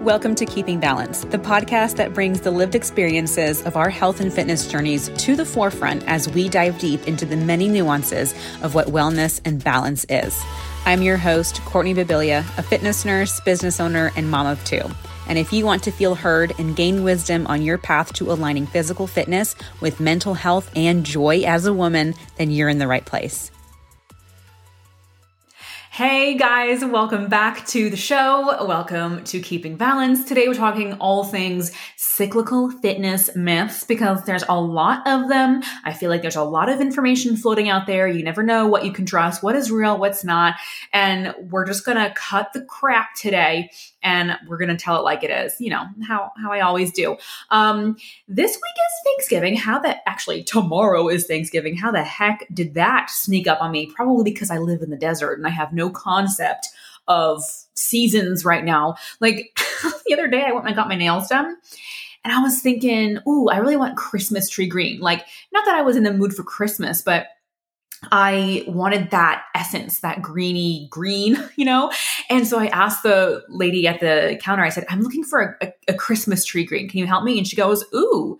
Welcome 0.00 0.34
to 0.36 0.46
Keeping 0.46 0.80
Balance, 0.80 1.26
the 1.26 1.36
podcast 1.36 1.96
that 1.96 2.14
brings 2.14 2.40
the 2.40 2.50
lived 2.50 2.74
experiences 2.74 3.60
of 3.66 3.76
our 3.76 3.90
health 3.90 4.22
and 4.22 4.32
fitness 4.32 4.66
journeys 4.66 5.10
to 5.10 5.36
the 5.36 5.44
forefront 5.44 6.08
as 6.08 6.26
we 6.26 6.48
dive 6.48 6.78
deep 6.78 7.06
into 7.06 7.26
the 7.26 7.36
many 7.36 7.68
nuances 7.68 8.32
of 8.62 8.74
what 8.74 8.86
wellness 8.86 9.42
and 9.44 9.62
balance 9.62 10.06
is. 10.08 10.42
I'm 10.86 11.02
your 11.02 11.18
host, 11.18 11.60
Courtney 11.66 11.92
Babilia, 11.92 12.38
a 12.56 12.62
fitness 12.62 13.04
nurse, 13.04 13.40
business 13.40 13.78
owner, 13.78 14.10
and 14.16 14.30
mom 14.30 14.46
of 14.46 14.64
two. 14.64 14.80
And 15.28 15.38
if 15.38 15.52
you 15.52 15.66
want 15.66 15.82
to 15.82 15.90
feel 15.90 16.14
heard 16.14 16.54
and 16.58 16.74
gain 16.74 17.02
wisdom 17.02 17.46
on 17.46 17.60
your 17.60 17.76
path 17.76 18.14
to 18.14 18.32
aligning 18.32 18.66
physical 18.66 19.06
fitness 19.06 19.54
with 19.82 20.00
mental 20.00 20.32
health 20.32 20.70
and 20.74 21.04
joy 21.04 21.42
as 21.42 21.66
a 21.66 21.74
woman, 21.74 22.14
then 22.38 22.50
you're 22.50 22.70
in 22.70 22.78
the 22.78 22.88
right 22.88 23.04
place. 23.04 23.50
Hey 25.92 26.36
guys, 26.36 26.84
welcome 26.84 27.26
back 27.26 27.66
to 27.66 27.90
the 27.90 27.96
show. 27.96 28.64
Welcome 28.64 29.24
to 29.24 29.40
Keeping 29.40 29.76
Balance. 29.76 30.24
Today 30.24 30.46
we're 30.46 30.54
talking 30.54 30.92
all 30.94 31.24
things 31.24 31.72
cyclical 31.96 32.70
fitness 32.70 33.28
myths 33.34 33.82
because 33.82 34.22
there's 34.22 34.44
a 34.48 34.58
lot 34.58 35.04
of 35.04 35.28
them. 35.28 35.64
I 35.84 35.92
feel 35.92 36.08
like 36.08 36.22
there's 36.22 36.36
a 36.36 36.44
lot 36.44 36.68
of 36.68 36.80
information 36.80 37.36
floating 37.36 37.68
out 37.68 37.88
there. 37.88 38.06
You 38.06 38.22
never 38.22 38.44
know 38.44 38.68
what 38.68 38.84
you 38.84 38.92
can 38.92 39.04
trust, 39.04 39.42
what 39.42 39.56
is 39.56 39.72
real, 39.72 39.98
what's 39.98 40.22
not. 40.22 40.54
And 40.92 41.34
we're 41.50 41.66
just 41.66 41.84
going 41.84 41.98
to 41.98 42.14
cut 42.14 42.52
the 42.52 42.62
crap 42.62 43.14
today 43.16 43.72
and 44.02 44.36
we're 44.46 44.56
going 44.58 44.70
to 44.70 44.76
tell 44.76 44.96
it 44.96 45.02
like 45.02 45.22
it 45.22 45.30
is, 45.30 45.60
you 45.60 45.70
know, 45.70 45.84
how, 46.06 46.32
how 46.40 46.52
I 46.52 46.60
always 46.60 46.92
do. 46.92 47.16
Um, 47.50 47.96
this 48.28 48.52
week 48.52 48.56
is 48.56 49.12
Thanksgiving. 49.12 49.56
How 49.56 49.78
the 49.78 49.96
actually 50.08 50.42
tomorrow 50.42 51.08
is 51.08 51.26
Thanksgiving. 51.26 51.76
How 51.76 51.90
the 51.90 52.02
heck 52.02 52.46
did 52.52 52.74
that 52.74 53.10
sneak 53.10 53.46
up 53.46 53.60
on 53.60 53.70
me? 53.70 53.90
Probably 53.94 54.24
because 54.24 54.50
I 54.50 54.58
live 54.58 54.82
in 54.82 54.90
the 54.90 54.96
desert 54.96 55.34
and 55.34 55.46
I 55.46 55.50
have 55.50 55.72
no 55.72 55.90
concept 55.90 56.68
of 57.08 57.42
seasons 57.74 58.44
right 58.44 58.64
now. 58.64 58.96
Like 59.20 59.58
the 60.06 60.14
other 60.14 60.28
day, 60.28 60.44
I 60.46 60.52
went 60.52 60.66
and 60.66 60.76
got 60.76 60.88
my 60.88 60.96
nails 60.96 61.28
done. 61.28 61.56
And 62.22 62.34
I 62.34 62.42
was 62.42 62.60
thinking, 62.60 63.18
ooh, 63.26 63.48
I 63.48 63.58
really 63.58 63.76
want 63.76 63.96
Christmas 63.96 64.50
tree 64.50 64.66
green. 64.66 65.00
Like, 65.00 65.24
not 65.52 65.64
that 65.64 65.74
I 65.74 65.82
was 65.82 65.96
in 65.96 66.02
the 66.02 66.12
mood 66.12 66.34
for 66.34 66.42
Christmas, 66.42 67.00
but 67.00 67.28
I 68.10 68.64
wanted 68.66 69.10
that 69.10 69.44
essence, 69.54 70.00
that 70.00 70.22
greeny 70.22 70.88
green, 70.90 71.36
you 71.56 71.64
know? 71.64 71.92
And 72.28 72.46
so 72.46 72.58
I 72.58 72.66
asked 72.66 73.02
the 73.02 73.44
lady 73.48 73.86
at 73.86 74.00
the 74.00 74.38
counter, 74.42 74.64
I 74.64 74.70
said, 74.70 74.86
I'm 74.88 75.00
looking 75.00 75.24
for 75.24 75.58
a, 75.60 75.66
a, 75.66 75.72
a 75.88 75.94
Christmas 75.94 76.44
tree 76.44 76.64
green. 76.64 76.88
Can 76.88 76.98
you 76.98 77.06
help 77.06 77.24
me? 77.24 77.38
And 77.38 77.46
she 77.46 77.56
goes, 77.56 77.84
Ooh, 77.94 78.38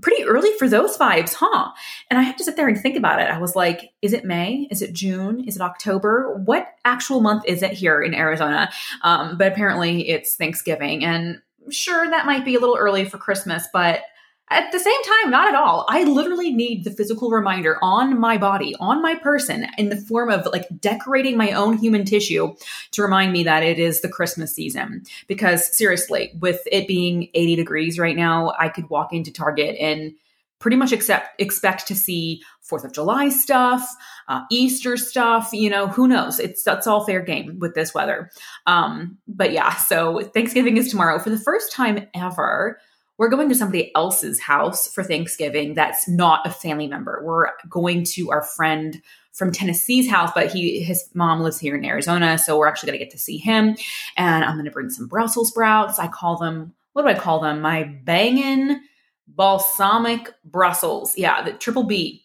pretty 0.00 0.24
early 0.24 0.50
for 0.58 0.68
those 0.68 0.96
vibes, 0.96 1.34
huh? 1.34 1.70
And 2.10 2.18
I 2.18 2.22
had 2.22 2.38
to 2.38 2.44
sit 2.44 2.56
there 2.56 2.68
and 2.68 2.80
think 2.80 2.96
about 2.96 3.20
it. 3.20 3.30
I 3.30 3.38
was 3.38 3.54
like, 3.54 3.92
is 4.02 4.12
it 4.12 4.24
May? 4.24 4.66
Is 4.70 4.82
it 4.82 4.92
June? 4.92 5.44
Is 5.46 5.56
it 5.56 5.62
October? 5.62 6.40
What 6.44 6.68
actual 6.84 7.20
month 7.20 7.44
is 7.46 7.62
it 7.62 7.72
here 7.72 8.02
in 8.02 8.14
Arizona? 8.14 8.70
Um, 9.02 9.36
but 9.38 9.52
apparently 9.52 10.08
it's 10.08 10.36
Thanksgiving. 10.36 11.04
And 11.04 11.40
sure, 11.70 12.08
that 12.08 12.26
might 12.26 12.44
be 12.44 12.54
a 12.54 12.60
little 12.60 12.76
early 12.76 13.04
for 13.04 13.18
Christmas, 13.18 13.66
but 13.72 14.02
at 14.50 14.70
the 14.72 14.78
same 14.78 15.02
time, 15.02 15.30
not 15.30 15.48
at 15.48 15.54
all. 15.54 15.86
I 15.88 16.04
literally 16.04 16.52
need 16.52 16.84
the 16.84 16.90
physical 16.90 17.30
reminder 17.30 17.78
on 17.82 18.20
my 18.20 18.36
body, 18.36 18.74
on 18.78 19.00
my 19.00 19.14
person, 19.14 19.66
in 19.78 19.88
the 19.88 19.96
form 19.96 20.30
of 20.30 20.46
like 20.46 20.68
decorating 20.80 21.36
my 21.36 21.52
own 21.52 21.78
human 21.78 22.04
tissue 22.04 22.54
to 22.90 23.02
remind 23.02 23.32
me 23.32 23.42
that 23.44 23.62
it 23.62 23.78
is 23.78 24.00
the 24.00 24.08
Christmas 24.08 24.54
season. 24.54 25.02
Because 25.28 25.74
seriously, 25.74 26.32
with 26.38 26.60
it 26.70 26.86
being 26.86 27.28
80 27.34 27.56
degrees 27.56 27.98
right 27.98 28.16
now, 28.16 28.52
I 28.58 28.68
could 28.68 28.90
walk 28.90 29.14
into 29.14 29.32
Target 29.32 29.76
and 29.80 30.12
pretty 30.58 30.76
much 30.76 30.92
accept, 30.92 31.40
expect 31.40 31.86
to 31.86 31.94
see 31.94 32.42
Fourth 32.60 32.84
of 32.84 32.92
July 32.92 33.30
stuff, 33.30 33.86
uh, 34.28 34.42
Easter 34.50 34.96
stuff. 34.98 35.50
You 35.52 35.70
know, 35.70 35.86
who 35.86 36.06
knows? 36.06 36.38
It's 36.38 36.62
that's 36.62 36.86
all 36.86 37.04
fair 37.04 37.20
game 37.20 37.58
with 37.58 37.74
this 37.74 37.94
weather. 37.94 38.30
Um, 38.66 39.18
but 39.26 39.52
yeah, 39.52 39.74
so 39.76 40.20
Thanksgiving 40.20 40.76
is 40.76 40.90
tomorrow 40.90 41.18
for 41.18 41.30
the 41.30 41.38
first 41.38 41.72
time 41.72 42.06
ever 42.14 42.78
we're 43.16 43.28
going 43.28 43.48
to 43.48 43.54
somebody 43.54 43.94
else's 43.94 44.40
house 44.40 44.92
for 44.92 45.04
Thanksgiving 45.04 45.74
that's 45.74 46.08
not 46.08 46.46
a 46.46 46.50
family 46.50 46.88
member. 46.88 47.22
We're 47.24 47.48
going 47.68 48.04
to 48.04 48.30
our 48.30 48.42
friend 48.42 49.00
from 49.32 49.52
Tennessee's 49.52 50.08
house, 50.08 50.30
but 50.34 50.52
he 50.52 50.80
his 50.80 51.08
mom 51.14 51.40
lives 51.40 51.58
here 51.58 51.76
in 51.76 51.84
Arizona, 51.84 52.38
so 52.38 52.56
we're 52.58 52.68
actually 52.68 52.88
going 52.88 52.98
to 52.98 53.04
get 53.04 53.12
to 53.12 53.18
see 53.18 53.38
him. 53.38 53.76
And 54.16 54.44
I'm 54.44 54.54
going 54.54 54.64
to 54.64 54.70
bring 54.70 54.90
some 54.90 55.08
Brussels 55.08 55.48
sprouts. 55.48 55.98
I 55.98 56.08
call 56.08 56.36
them 56.38 56.74
what 56.92 57.02
do 57.02 57.08
I 57.08 57.14
call 57.14 57.40
them? 57.40 57.60
My 57.60 57.82
bangin' 57.82 58.80
balsamic 59.26 60.32
Brussels. 60.44 61.18
Yeah, 61.18 61.42
the 61.42 61.52
triple 61.52 61.82
B 61.82 62.23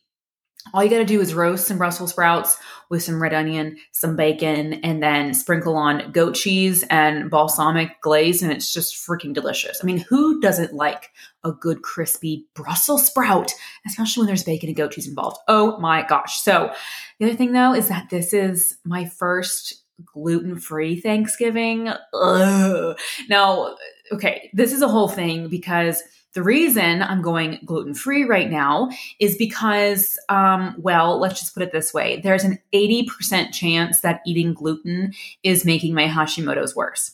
all 0.74 0.84
you 0.84 0.90
got 0.90 0.98
to 0.98 1.06
do 1.06 1.22
is 1.22 1.34
roast 1.34 1.68
some 1.68 1.78
Brussels 1.78 2.12
sprouts 2.12 2.58
with 2.90 3.04
some 3.04 3.22
red 3.22 3.34
onion, 3.34 3.78
some 3.92 4.16
bacon, 4.16 4.74
and 4.84 5.02
then 5.02 5.34
sprinkle 5.34 5.76
on 5.76 6.12
goat 6.12 6.36
cheese 6.36 6.84
and 6.90 7.30
balsamic 7.30 8.02
glaze, 8.02 8.44
and 8.44 8.52
it's 8.52 8.74
just 8.74 8.96
freaking 8.96 9.34
delicious. 9.34 9.80
I 9.82 9.86
mean, 9.86 10.00
who 10.00 10.40
doesn't 10.42 10.74
like 10.74 11.12
a 11.44 11.52
good 11.52 11.82
crispy 11.82 12.48
Brussels 12.56 13.06
sprout, 13.06 13.52
especially 13.88 14.22
when 14.22 14.28
there's 14.28 14.44
bacon 14.44 14.70
and 14.70 14.76
goat 14.76 14.92
cheese 14.92 15.08
involved? 15.08 15.38
Oh 15.48 15.80
my 15.80 16.04
gosh. 16.04 16.42
So, 16.42 16.74
the 17.20 17.28
other 17.28 17.36
thing 17.36 17.54
though 17.54 17.74
is 17.74 17.88
that 17.90 18.10
this 18.10 18.34
is 18.34 18.78
my 18.84 19.06
first 19.06 19.84
gluten 20.06 20.58
free 20.58 21.00
Thanksgiving. 21.00 21.92
Ugh. 22.14 22.98
Now, 23.30 23.76
okay, 24.12 24.50
this 24.54 24.74
is 24.74 24.82
a 24.82 24.88
whole 24.88 25.10
thing 25.10 25.50
because 25.50 26.02
the 26.34 26.44
reason 26.44 27.02
I'm 27.02 27.22
going 27.22 27.60
gluten 27.66 27.94
free 27.94 28.24
right 28.24 28.50
now 28.50 28.90
is 29.20 29.36
because, 29.38 30.20
um, 30.30 30.76
well, 30.78 31.20
let's 31.20 31.40
just 31.40 31.54
put 31.54 31.64
it 31.64 31.72
this 31.72 31.94
way 31.94 32.22
there's 32.22 32.44
an 32.44 32.60
80% 32.74 33.52
chance 33.52 34.02
that 34.02 34.22
eating 34.26 34.54
gluten 34.54 35.14
is 35.44 35.66
making 35.66 35.94
my 35.94 36.08
Hashimoto's 36.08 36.76
worse. 36.76 37.12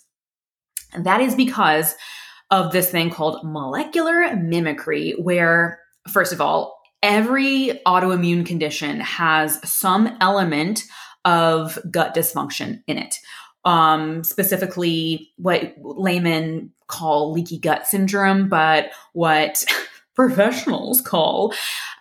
And 0.94 1.06
that 1.06 1.22
is 1.22 1.36
because 1.36 1.96
of 2.52 2.72
this 2.72 2.90
thing 2.90 3.10
called 3.10 3.44
molecular 3.44 4.36
mimicry, 4.36 5.14
where, 5.18 5.80
first 6.08 6.32
of 6.32 6.42
all, 6.42 6.80
every 7.02 7.82
autoimmune 7.86 8.46
condition 8.46 9.00
has 9.00 9.60
some 9.70 10.16
element 10.22 10.84
of 11.24 11.80
gut 11.90 12.16
dysfunction 12.16 12.82
in 12.88 12.98
it 12.98 13.16
um, 13.66 14.24
specifically 14.24 15.32
what 15.38 15.74
laymen 15.82 16.72
call 16.88 17.32
leaky 17.32 17.58
gut 17.58 17.88
syndrome, 17.88 18.48
but 18.48 18.92
what 19.14 19.64
professionals 20.16 21.02
call 21.02 21.54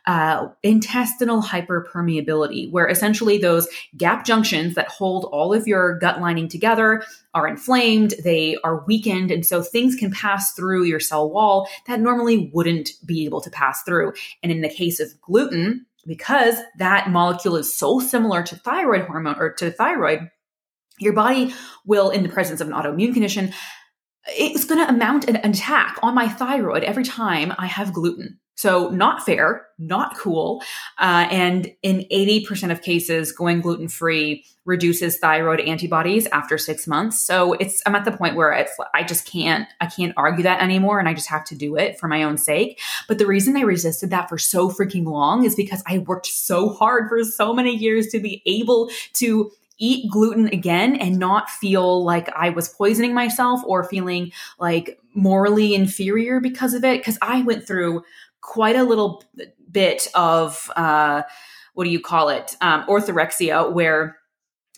uh, 0.07 0.49
intestinal 0.63 1.43
hyperpermeability, 1.43 2.71
where 2.71 2.87
essentially 2.87 3.39
those 3.39 3.67
gap 3.97 4.25
junctions 4.25 4.75
that 4.75 4.89
hold 4.89 5.25
all 5.33 5.55
of 5.55 5.67
your 5.67 5.99
gut 5.99 6.21
lining 6.21 6.47
together 6.47 7.03
are 7.33 7.49
inflamed, 7.49 8.15
they 8.23 8.57
are 8.63 8.85
weakened, 8.85 9.31
and 9.31 9.47
so 9.47 9.63
things 9.63 9.97
can 9.97 10.11
pass 10.11 10.53
through 10.53 10.85
your 10.85 11.01
cell 11.01 11.31
wall 11.31 11.67
that 11.87 12.01
normally 12.01 12.51
wouldn't 12.53 12.91
be 13.07 13.25
able 13.25 13.41
to 13.41 13.51
pass 13.51 13.83
through. 13.83 14.13
And 14.43 14.53
in 14.53 14.61
the 14.61 14.69
case 14.69 15.01
of 15.01 15.19
gluten, 15.23 15.87
because 16.07 16.57
that 16.77 17.09
molecule 17.09 17.57
is 17.57 17.73
so 17.73 17.99
similar 17.99 18.43
to 18.43 18.57
thyroid 18.57 19.07
hormone 19.07 19.37
or 19.39 19.55
to 19.55 19.71
thyroid, 19.71 20.31
your 20.99 21.13
body 21.13 21.55
will, 21.85 22.11
in 22.11 22.23
the 22.23 22.29
presence 22.29 22.61
of 22.61 22.69
an 22.69 22.75
autoimmune 22.75 23.13
condition, 23.13 23.53
it's 24.27 24.65
going 24.65 24.85
to 24.85 24.89
amount 24.89 25.29
an 25.29 25.37
attack 25.37 25.99
on 26.03 26.15
my 26.15 26.29
thyroid 26.29 26.85
every 26.85 27.05
time 27.05 27.53
I 27.59 27.67
have 27.67 27.93
gluten. 27.93 28.39
So, 28.57 28.89
not 28.91 29.27
fair, 29.27 29.67
not 29.79 30.17
cool. 30.17 30.63
Uh, 30.99 31.27
and 31.29 31.73
in 31.83 32.07
80% 32.13 32.71
of 32.71 32.83
cases, 32.83 33.33
going 33.33 33.61
gluten 33.61 33.89
free 33.89 34.45
reduces 34.65 35.19
thyroid 35.19 35.61
antibodies 35.61 36.27
after 36.29 36.57
six 36.57 36.87
months. 36.87 37.21
So, 37.21 37.55
it's, 37.55 37.83
I'm 37.85 37.97
at 37.97 38.05
the 38.05 38.13
point 38.13 38.37
where 38.37 38.53
it's, 38.53 38.73
I 38.95 39.03
just 39.03 39.27
can't, 39.27 39.69
I 39.81 39.87
can't 39.87 40.15
argue 40.17 40.45
that 40.45 40.63
anymore. 40.63 41.01
And 41.01 41.09
I 41.09 41.15
just 41.15 41.29
have 41.31 41.45
to 41.47 41.57
do 41.57 41.77
it 41.77 41.99
for 41.99 42.07
my 42.07 42.23
own 42.23 42.39
sake. 42.39 42.81
But 43.09 43.19
the 43.19 43.27
reason 43.27 43.57
I 43.57 43.63
resisted 43.63 44.11
that 44.11 44.29
for 44.29 44.39
so 44.39 44.71
freaking 44.71 45.05
long 45.05 45.45
is 45.45 45.57
because 45.57 45.83
I 45.87 45.99
worked 45.99 46.27
so 46.27 46.69
hard 46.69 47.09
for 47.09 47.25
so 47.25 47.53
many 47.53 47.77
years 47.77 48.07
to 48.09 48.21
be 48.21 48.41
able 48.47 48.89
to 49.15 49.51
eat 49.79 50.11
gluten 50.11 50.47
again 50.49 50.97
and 50.97 51.19
not 51.19 51.51
feel 51.51 52.05
like 52.05 52.29
I 52.37 52.51
was 52.51 52.69
poisoning 52.69 53.15
myself 53.15 53.61
or 53.67 53.85
feeling 53.85 54.33
like 54.59 54.99
morally 55.15 55.75
inferior 55.75 56.41
because 56.41 56.75
of 56.75 56.85
it. 56.85 57.01
Because 57.01 57.19
I 57.23 57.43
went 57.43 57.67
through 57.67 58.03
quite 58.41 58.77
a 58.77 58.85
little 58.85 59.25
bit 59.71 60.09
of, 60.15 60.71
uh, 60.77 61.23
what 61.75 61.85
do 61.85 61.91
you 61.91 62.01
call 62.01 62.29
it? 62.29 62.57
Um, 62.61 62.85
orthorexia, 62.87 63.73
where 63.73 64.19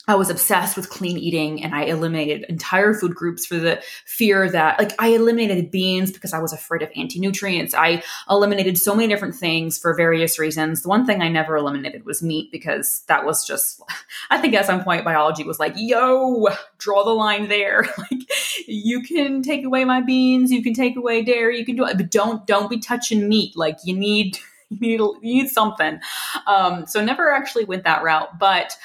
I 0.08 0.14
was 0.14 0.30
obsessed 0.30 0.76
with 0.76 0.88
clean 0.88 1.18
eating 1.18 1.64
and 1.64 1.74
I 1.74 1.84
eliminated 1.84 2.44
entire 2.48 2.94
food 2.94 3.14
groups 3.14 3.44
for 3.44 3.56
the 3.56 3.82
fear 4.04 4.48
that, 4.50 4.78
like, 4.78 4.92
I 5.00 5.08
eliminated 5.08 5.72
beans 5.72 6.12
because 6.12 6.32
I 6.32 6.38
was 6.38 6.52
afraid 6.52 6.82
of 6.82 6.90
anti 6.94 7.18
nutrients. 7.18 7.74
I 7.74 8.04
eliminated 8.30 8.78
so 8.78 8.94
many 8.94 9.08
different 9.08 9.34
things 9.34 9.78
for 9.78 9.94
various 9.94 10.38
reasons. 10.38 10.82
The 10.82 10.88
one 10.88 11.06
thing 11.06 11.22
I 11.22 11.28
never 11.28 11.56
eliminated 11.56 12.04
was 12.04 12.22
meat 12.22 12.52
because 12.52 13.02
that 13.08 13.24
was 13.24 13.44
just, 13.44 13.82
I 14.30 14.38
think 14.38 14.54
at 14.54 14.66
some 14.66 14.84
point 14.84 15.04
biology 15.04 15.42
was 15.42 15.58
like, 15.58 15.72
yo, 15.76 16.48
draw 16.78 17.04
the 17.04 17.10
line 17.10 17.48
there. 17.48 17.88
like, 17.98 18.20
you 18.68 19.02
can 19.02 19.42
take 19.42 19.64
away 19.64 19.84
my 19.84 20.00
beans, 20.00 20.52
you 20.52 20.62
can 20.62 20.72
take 20.72 20.96
away 20.96 21.24
dairy, 21.24 21.58
you 21.58 21.64
can 21.64 21.74
do 21.74 21.84
it, 21.84 21.96
but 21.96 22.12
don't, 22.12 22.46
don't 22.46 22.70
be 22.70 22.78
touching 22.78 23.28
meat. 23.28 23.56
Like, 23.56 23.78
you 23.82 23.96
need, 23.96 24.38
you 24.70 24.78
need, 24.80 25.00
you 25.00 25.42
need 25.42 25.48
something. 25.48 25.98
Um, 26.46 26.86
so 26.86 27.04
never 27.04 27.32
actually 27.32 27.64
went 27.64 27.82
that 27.82 28.04
route, 28.04 28.38
but, 28.38 28.76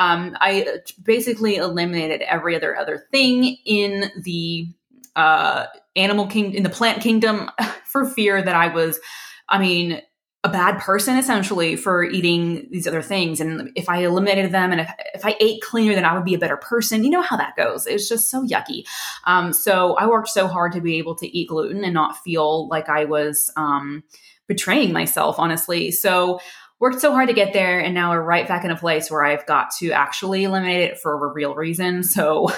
um, 0.00 0.34
I 0.40 0.78
basically 1.02 1.56
eliminated 1.56 2.22
every 2.22 2.56
other 2.56 2.74
other 2.74 3.06
thing 3.10 3.58
in 3.66 4.10
the 4.22 4.66
uh, 5.14 5.66
animal 5.94 6.26
king 6.26 6.54
in 6.54 6.62
the 6.62 6.70
plant 6.70 7.02
kingdom 7.02 7.50
for 7.84 8.06
fear 8.06 8.40
that 8.40 8.54
I 8.54 8.68
was, 8.68 8.98
I 9.46 9.58
mean, 9.58 10.00
a 10.42 10.48
bad 10.48 10.78
person 10.78 11.18
essentially 11.18 11.76
for 11.76 12.02
eating 12.02 12.66
these 12.70 12.86
other 12.86 13.02
things. 13.02 13.42
And 13.42 13.72
if 13.76 13.90
I 13.90 13.98
eliminated 13.98 14.52
them 14.52 14.72
and 14.72 14.80
if, 14.80 14.90
if 15.14 15.26
I 15.26 15.36
ate 15.38 15.60
cleaner, 15.60 15.94
then 15.94 16.06
I 16.06 16.14
would 16.14 16.24
be 16.24 16.32
a 16.32 16.38
better 16.38 16.56
person. 16.56 17.04
You 17.04 17.10
know 17.10 17.20
how 17.20 17.36
that 17.36 17.56
goes. 17.56 17.86
It's 17.86 18.08
just 18.08 18.30
so 18.30 18.42
yucky. 18.46 18.84
Um, 19.26 19.52
so 19.52 19.96
I 19.96 20.06
worked 20.06 20.28
so 20.28 20.48
hard 20.48 20.72
to 20.72 20.80
be 20.80 20.96
able 20.96 21.14
to 21.16 21.28
eat 21.28 21.48
gluten 21.48 21.84
and 21.84 21.92
not 21.92 22.16
feel 22.24 22.68
like 22.68 22.88
I 22.88 23.04
was 23.04 23.52
um, 23.54 24.02
betraying 24.46 24.94
myself, 24.94 25.38
honestly. 25.38 25.90
So 25.90 26.40
worked 26.80 27.00
so 27.00 27.12
hard 27.12 27.28
to 27.28 27.34
get 27.34 27.52
there. 27.52 27.78
And 27.78 27.94
now 27.94 28.10
we're 28.10 28.22
right 28.22 28.48
back 28.48 28.64
in 28.64 28.70
a 28.70 28.76
place 28.76 29.10
where 29.10 29.24
I've 29.24 29.46
got 29.46 29.70
to 29.78 29.92
actually 29.92 30.44
eliminate 30.44 30.90
it 30.90 30.98
for 30.98 31.12
a 31.12 31.32
real 31.32 31.54
reason. 31.54 32.02
So 32.10 32.48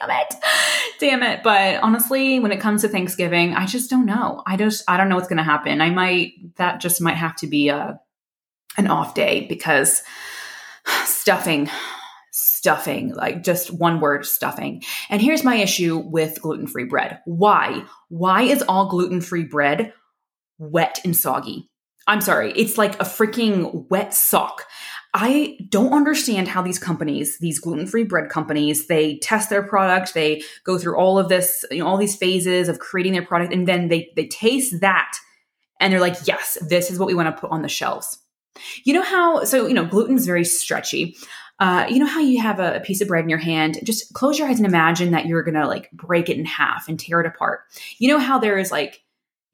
damn 0.00 0.10
it. 0.10 0.34
Damn 0.98 1.22
it. 1.22 1.42
But 1.42 1.82
honestly 1.82 2.38
when 2.40 2.52
it 2.52 2.60
comes 2.60 2.80
to 2.80 2.88
thanksgiving 2.88 3.52
i 3.52 3.66
just 3.66 3.90
don't 3.90 4.06
know. 4.06 4.42
I 4.46 4.56
just 4.56 4.82
i 4.88 4.96
don't 4.96 5.10
know 5.10 5.16
what's 5.16 5.28
going 5.28 5.36
to 5.36 5.42
happen. 5.42 5.82
I 5.82 5.90
might 5.90 6.56
that 6.56 6.80
just 6.80 7.02
might 7.02 7.16
have 7.16 7.36
to 7.36 7.46
be 7.46 7.68
a 7.68 8.00
an 8.78 8.86
off 8.86 9.14
day 9.14 9.46
because 9.46 10.02
stuffing 11.04 11.68
stuffing 12.32 13.12
like 13.14 13.42
just 13.42 13.70
one 13.70 14.00
word 14.00 14.24
stuffing. 14.24 14.82
And 15.10 15.20
here's 15.20 15.44
my 15.44 15.56
issue 15.56 15.98
with 15.98 16.40
gluten-free 16.40 16.84
bread. 16.84 17.20
Why? 17.26 17.84
Why 18.08 18.42
is 18.42 18.62
all 18.62 18.88
gluten-free 18.88 19.44
bread 19.44 19.92
wet 20.58 21.00
and 21.04 21.14
soggy 21.14 21.68
i'm 22.06 22.20
sorry 22.20 22.52
it's 22.52 22.78
like 22.78 22.94
a 23.00 23.04
freaking 23.04 23.88
wet 23.90 24.14
sock 24.14 24.66
I 25.16 25.58
don't 25.68 25.92
understand 25.92 26.48
how 26.48 26.60
these 26.60 26.80
companies, 26.80 27.38
these 27.38 27.60
gluten-free 27.60 28.02
bread 28.02 28.30
companies, 28.30 28.88
they 28.88 29.18
test 29.18 29.48
their 29.48 29.62
product, 29.62 30.12
they 30.12 30.42
go 30.64 30.76
through 30.76 30.98
all 30.98 31.20
of 31.20 31.28
this, 31.28 31.64
you 31.70 31.78
know, 31.78 31.86
all 31.86 31.96
these 31.96 32.16
phases 32.16 32.68
of 32.68 32.80
creating 32.80 33.12
their 33.12 33.24
product, 33.24 33.52
and 33.52 33.68
then 33.68 33.86
they 33.86 34.10
they 34.16 34.26
taste 34.26 34.80
that 34.80 35.16
and 35.80 35.92
they're 35.92 36.00
like, 36.00 36.16
yes, 36.26 36.58
this 36.68 36.90
is 36.90 36.98
what 36.98 37.06
we 37.06 37.14
want 37.14 37.34
to 37.34 37.40
put 37.40 37.50
on 37.50 37.62
the 37.62 37.68
shelves. 37.68 38.18
You 38.84 38.94
know 38.94 39.02
how 39.02 39.44
so 39.44 39.66
you 39.66 39.74
know 39.74 39.84
gluten 39.84 40.16
is 40.16 40.26
very 40.26 40.44
stretchy. 40.44 41.16
Uh, 41.60 41.86
you 41.88 42.00
know 42.00 42.06
how 42.06 42.20
you 42.20 42.40
have 42.40 42.58
a, 42.58 42.80
piece 42.80 43.00
of 43.00 43.06
bread 43.06 43.22
in 43.22 43.28
your 43.28 43.38
hand? 43.38 43.78
Just 43.84 44.12
close 44.12 44.38
your 44.38 44.48
eyes 44.48 44.56
and 44.56 44.66
imagine 44.66 45.12
that 45.12 45.26
you're 45.26 45.42
gonna 45.42 45.68
like 45.68 45.90
break 45.92 46.28
it 46.28 46.38
in 46.38 46.44
half 46.44 46.88
and 46.88 46.98
tear 46.98 47.20
it 47.20 47.26
apart. 47.26 47.60
You 47.98 48.08
know 48.08 48.18
how 48.18 48.38
there 48.38 48.58
is 48.58 48.72
like 48.72 49.03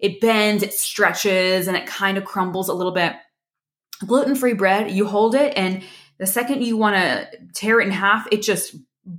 it 0.00 0.20
bends, 0.20 0.62
it 0.62 0.72
stretches, 0.72 1.68
and 1.68 1.76
it 1.76 1.86
kind 1.86 2.18
of 2.18 2.24
crumbles 2.24 2.68
a 2.68 2.74
little 2.74 2.92
bit 2.92 3.14
gluten 4.06 4.34
free 4.34 4.54
bread, 4.54 4.90
you 4.90 5.06
hold 5.06 5.34
it, 5.34 5.52
and 5.56 5.82
the 6.18 6.26
second 6.26 6.62
you 6.62 6.76
want 6.76 6.96
to 6.96 7.28
tear 7.54 7.80
it 7.80 7.86
in 7.86 7.92
half, 7.92 8.26
it 8.30 8.42
just 8.42 8.76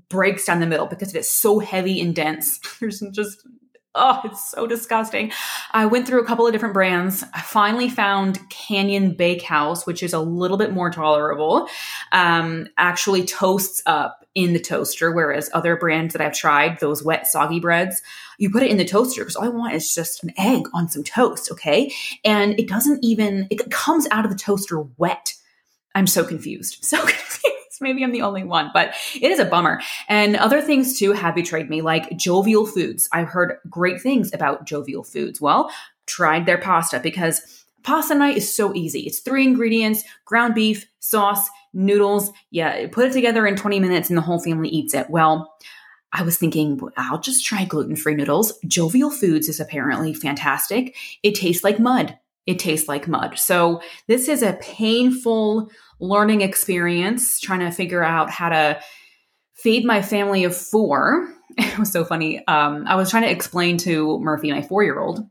breaks 0.09 0.45
down 0.45 0.59
the 0.59 0.67
middle 0.67 0.85
because 0.85 1.13
it 1.13 1.19
is 1.19 1.29
so 1.29 1.59
heavy 1.59 1.99
and 1.99 2.15
dense. 2.15 2.59
There's 2.79 2.99
just 3.11 3.47
Oh, 3.93 4.21
it's 4.23 4.51
so 4.51 4.67
disgusting. 4.67 5.33
I 5.71 5.85
went 5.85 6.07
through 6.07 6.21
a 6.21 6.25
couple 6.25 6.47
of 6.47 6.53
different 6.53 6.73
brands. 6.73 7.25
I 7.33 7.41
finally 7.41 7.89
found 7.89 8.39
Canyon 8.49 9.15
Bakehouse, 9.15 9.85
which 9.85 10.01
is 10.01 10.13
a 10.13 10.19
little 10.19 10.57
bit 10.57 10.71
more 10.71 10.89
tolerable. 10.89 11.67
Um, 12.13 12.69
actually 12.77 13.25
toasts 13.25 13.81
up 13.85 14.25
in 14.33 14.53
the 14.53 14.59
toaster, 14.61 15.11
whereas 15.11 15.49
other 15.53 15.75
brands 15.75 16.13
that 16.13 16.21
I've 16.21 16.33
tried, 16.33 16.79
those 16.79 17.03
wet, 17.03 17.27
soggy 17.27 17.59
breads, 17.59 18.01
you 18.37 18.49
put 18.49 18.63
it 18.63 18.71
in 18.71 18.77
the 18.77 18.85
toaster 18.85 19.21
because 19.21 19.35
all 19.35 19.43
I 19.43 19.49
want 19.49 19.73
is 19.73 19.93
just 19.93 20.23
an 20.23 20.31
egg 20.37 20.63
on 20.73 20.87
some 20.87 21.03
toast, 21.03 21.51
okay? 21.51 21.91
And 22.23 22.57
it 22.57 22.69
doesn't 22.69 23.03
even, 23.03 23.47
it 23.49 23.69
comes 23.71 24.07
out 24.09 24.23
of 24.23 24.31
the 24.31 24.37
toaster 24.37 24.79
wet. 24.97 25.33
I'm 25.93 26.07
so 26.07 26.23
confused. 26.23 26.77
So 26.85 26.99
confused. 27.01 27.50
Maybe 27.81 28.03
I'm 28.03 28.11
the 28.11 28.21
only 28.21 28.43
one, 28.43 28.71
but 28.73 28.93
it 29.19 29.31
is 29.31 29.39
a 29.39 29.45
bummer. 29.45 29.81
And 30.07 30.35
other 30.35 30.61
things 30.61 30.97
too 30.97 31.11
have 31.13 31.35
betrayed 31.35 31.69
me, 31.69 31.81
like 31.81 32.15
Jovial 32.17 32.65
Foods. 32.65 33.09
I've 33.11 33.27
heard 33.27 33.57
great 33.69 34.01
things 34.01 34.33
about 34.33 34.65
Jovial 34.65 35.03
Foods. 35.03 35.41
Well, 35.41 35.71
tried 36.05 36.45
their 36.45 36.57
pasta 36.57 36.99
because 36.99 37.65
pasta 37.83 38.15
night 38.15 38.37
is 38.37 38.53
so 38.53 38.73
easy. 38.75 39.01
It's 39.01 39.19
three 39.19 39.43
ingredients 39.43 40.03
ground 40.25 40.55
beef, 40.55 40.85
sauce, 40.99 41.49
noodles. 41.73 42.31
Yeah, 42.51 42.87
put 42.91 43.05
it 43.05 43.13
together 43.13 43.47
in 43.47 43.55
20 43.55 43.79
minutes 43.79 44.09
and 44.09 44.17
the 44.17 44.21
whole 44.21 44.39
family 44.39 44.69
eats 44.69 44.93
it. 44.93 45.09
Well, 45.09 45.53
I 46.13 46.23
was 46.23 46.37
thinking, 46.37 46.79
I'll 46.97 47.21
just 47.21 47.45
try 47.45 47.63
gluten 47.63 47.95
free 47.95 48.15
noodles. 48.15 48.59
Jovial 48.67 49.11
Foods 49.11 49.47
is 49.47 49.59
apparently 49.59 50.13
fantastic. 50.13 50.95
It 51.23 51.35
tastes 51.35 51.63
like 51.63 51.79
mud. 51.79 52.17
It 52.45 52.59
tastes 52.59 52.87
like 52.87 53.07
mud. 53.07 53.37
So, 53.37 53.81
this 54.07 54.27
is 54.27 54.41
a 54.41 54.57
painful 54.61 55.69
learning 55.99 56.41
experience 56.41 57.39
trying 57.39 57.59
to 57.59 57.71
figure 57.71 58.03
out 58.03 58.29
how 58.29 58.49
to 58.49 58.79
feed 59.53 59.85
my 59.85 60.01
family 60.01 60.43
of 60.43 60.55
four. 60.55 61.27
It 61.57 61.77
was 61.77 61.91
so 61.91 62.05
funny. 62.05 62.41
Um, 62.47 62.85
I 62.87 62.95
was 62.95 63.09
trying 63.09 63.23
to 63.23 63.29
explain 63.29 63.77
to 63.79 64.21
Murphy, 64.21 64.51
my 64.51 64.61
four 64.61 64.83
year 64.83 64.97
old, 64.97 65.27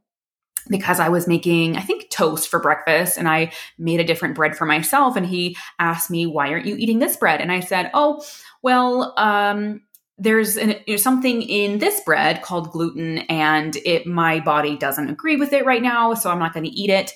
because 0.69 1.01
I 1.01 1.09
was 1.09 1.27
making, 1.27 1.79
I 1.79 1.81
think, 1.81 2.11
toast 2.11 2.49
for 2.49 2.61
breakfast 2.61 3.17
and 3.17 3.27
I 3.27 3.53
made 3.79 4.01
a 4.01 4.05
different 4.05 4.35
bread 4.35 4.55
for 4.55 4.67
myself. 4.67 5.17
And 5.17 5.25
he 5.25 5.57
asked 5.79 6.11
me, 6.11 6.27
Why 6.27 6.51
aren't 6.51 6.67
you 6.67 6.77
eating 6.77 6.99
this 6.99 7.17
bread? 7.17 7.41
And 7.41 7.51
I 7.51 7.61
said, 7.61 7.91
Oh, 7.95 8.23
well, 8.63 9.15
um, 9.17 9.81
there's, 10.21 10.57
an, 10.57 10.77
there's 10.87 11.03
something 11.03 11.43
in 11.43 11.79
this 11.79 12.01
bread 12.01 12.43
called 12.43 12.71
gluten, 12.71 13.19
and 13.29 13.77
it 13.85 14.07
my 14.07 14.41
body 14.41 14.77
doesn't 14.77 15.09
agree 15.09 15.37
with 15.37 15.53
it 15.53 15.65
right 15.65 15.83
now, 15.83 16.15
so 16.15 16.31
I'm 16.31 16.39
not 16.39 16.53
going 16.53 16.65
to 16.65 16.71
eat 16.71 16.91
it. 16.91 17.13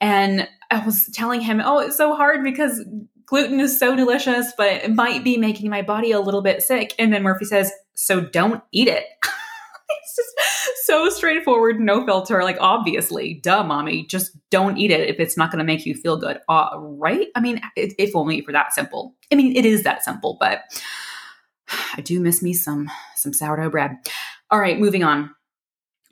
And 0.00 0.48
I 0.70 0.84
was 0.84 1.06
telling 1.12 1.40
him, 1.40 1.60
oh, 1.64 1.78
it's 1.78 1.96
so 1.96 2.14
hard 2.14 2.44
because 2.44 2.84
gluten 3.26 3.60
is 3.60 3.78
so 3.78 3.94
delicious, 3.94 4.52
but 4.56 4.68
it 4.68 4.94
might 4.94 5.24
be 5.24 5.36
making 5.36 5.70
my 5.70 5.82
body 5.82 6.12
a 6.12 6.20
little 6.20 6.42
bit 6.42 6.62
sick. 6.62 6.94
And 6.98 7.12
then 7.12 7.22
Murphy 7.22 7.44
says, 7.44 7.72
so 7.94 8.20
don't 8.20 8.62
eat 8.72 8.88
it. 8.88 9.04
it's 9.90 10.16
just 10.16 10.86
so 10.86 11.08
straightforward, 11.10 11.80
no 11.80 12.04
filter. 12.06 12.42
Like, 12.42 12.58
obviously, 12.60 13.34
duh, 13.34 13.64
mommy, 13.64 14.06
just 14.06 14.32
don't 14.50 14.78
eat 14.78 14.90
it 14.90 15.08
if 15.08 15.20
it's 15.20 15.36
not 15.36 15.50
going 15.50 15.58
to 15.58 15.64
make 15.64 15.84
you 15.84 15.94
feel 15.94 16.16
good. 16.16 16.38
Uh, 16.48 16.70
right? 16.76 17.28
I 17.34 17.40
mean, 17.40 17.60
if 17.76 18.14
only 18.14 18.40
for 18.42 18.52
that 18.52 18.72
simple. 18.72 19.14
I 19.32 19.36
mean, 19.36 19.56
it 19.56 19.66
is 19.66 19.82
that 19.82 20.04
simple, 20.04 20.36
but 20.40 20.60
I 21.96 22.00
do 22.00 22.20
miss 22.20 22.42
me 22.42 22.52
some 22.52 22.90
some 23.16 23.32
sourdough 23.32 23.70
bread. 23.70 23.96
All 24.50 24.60
right, 24.60 24.78
moving 24.78 25.04
on. 25.04 25.34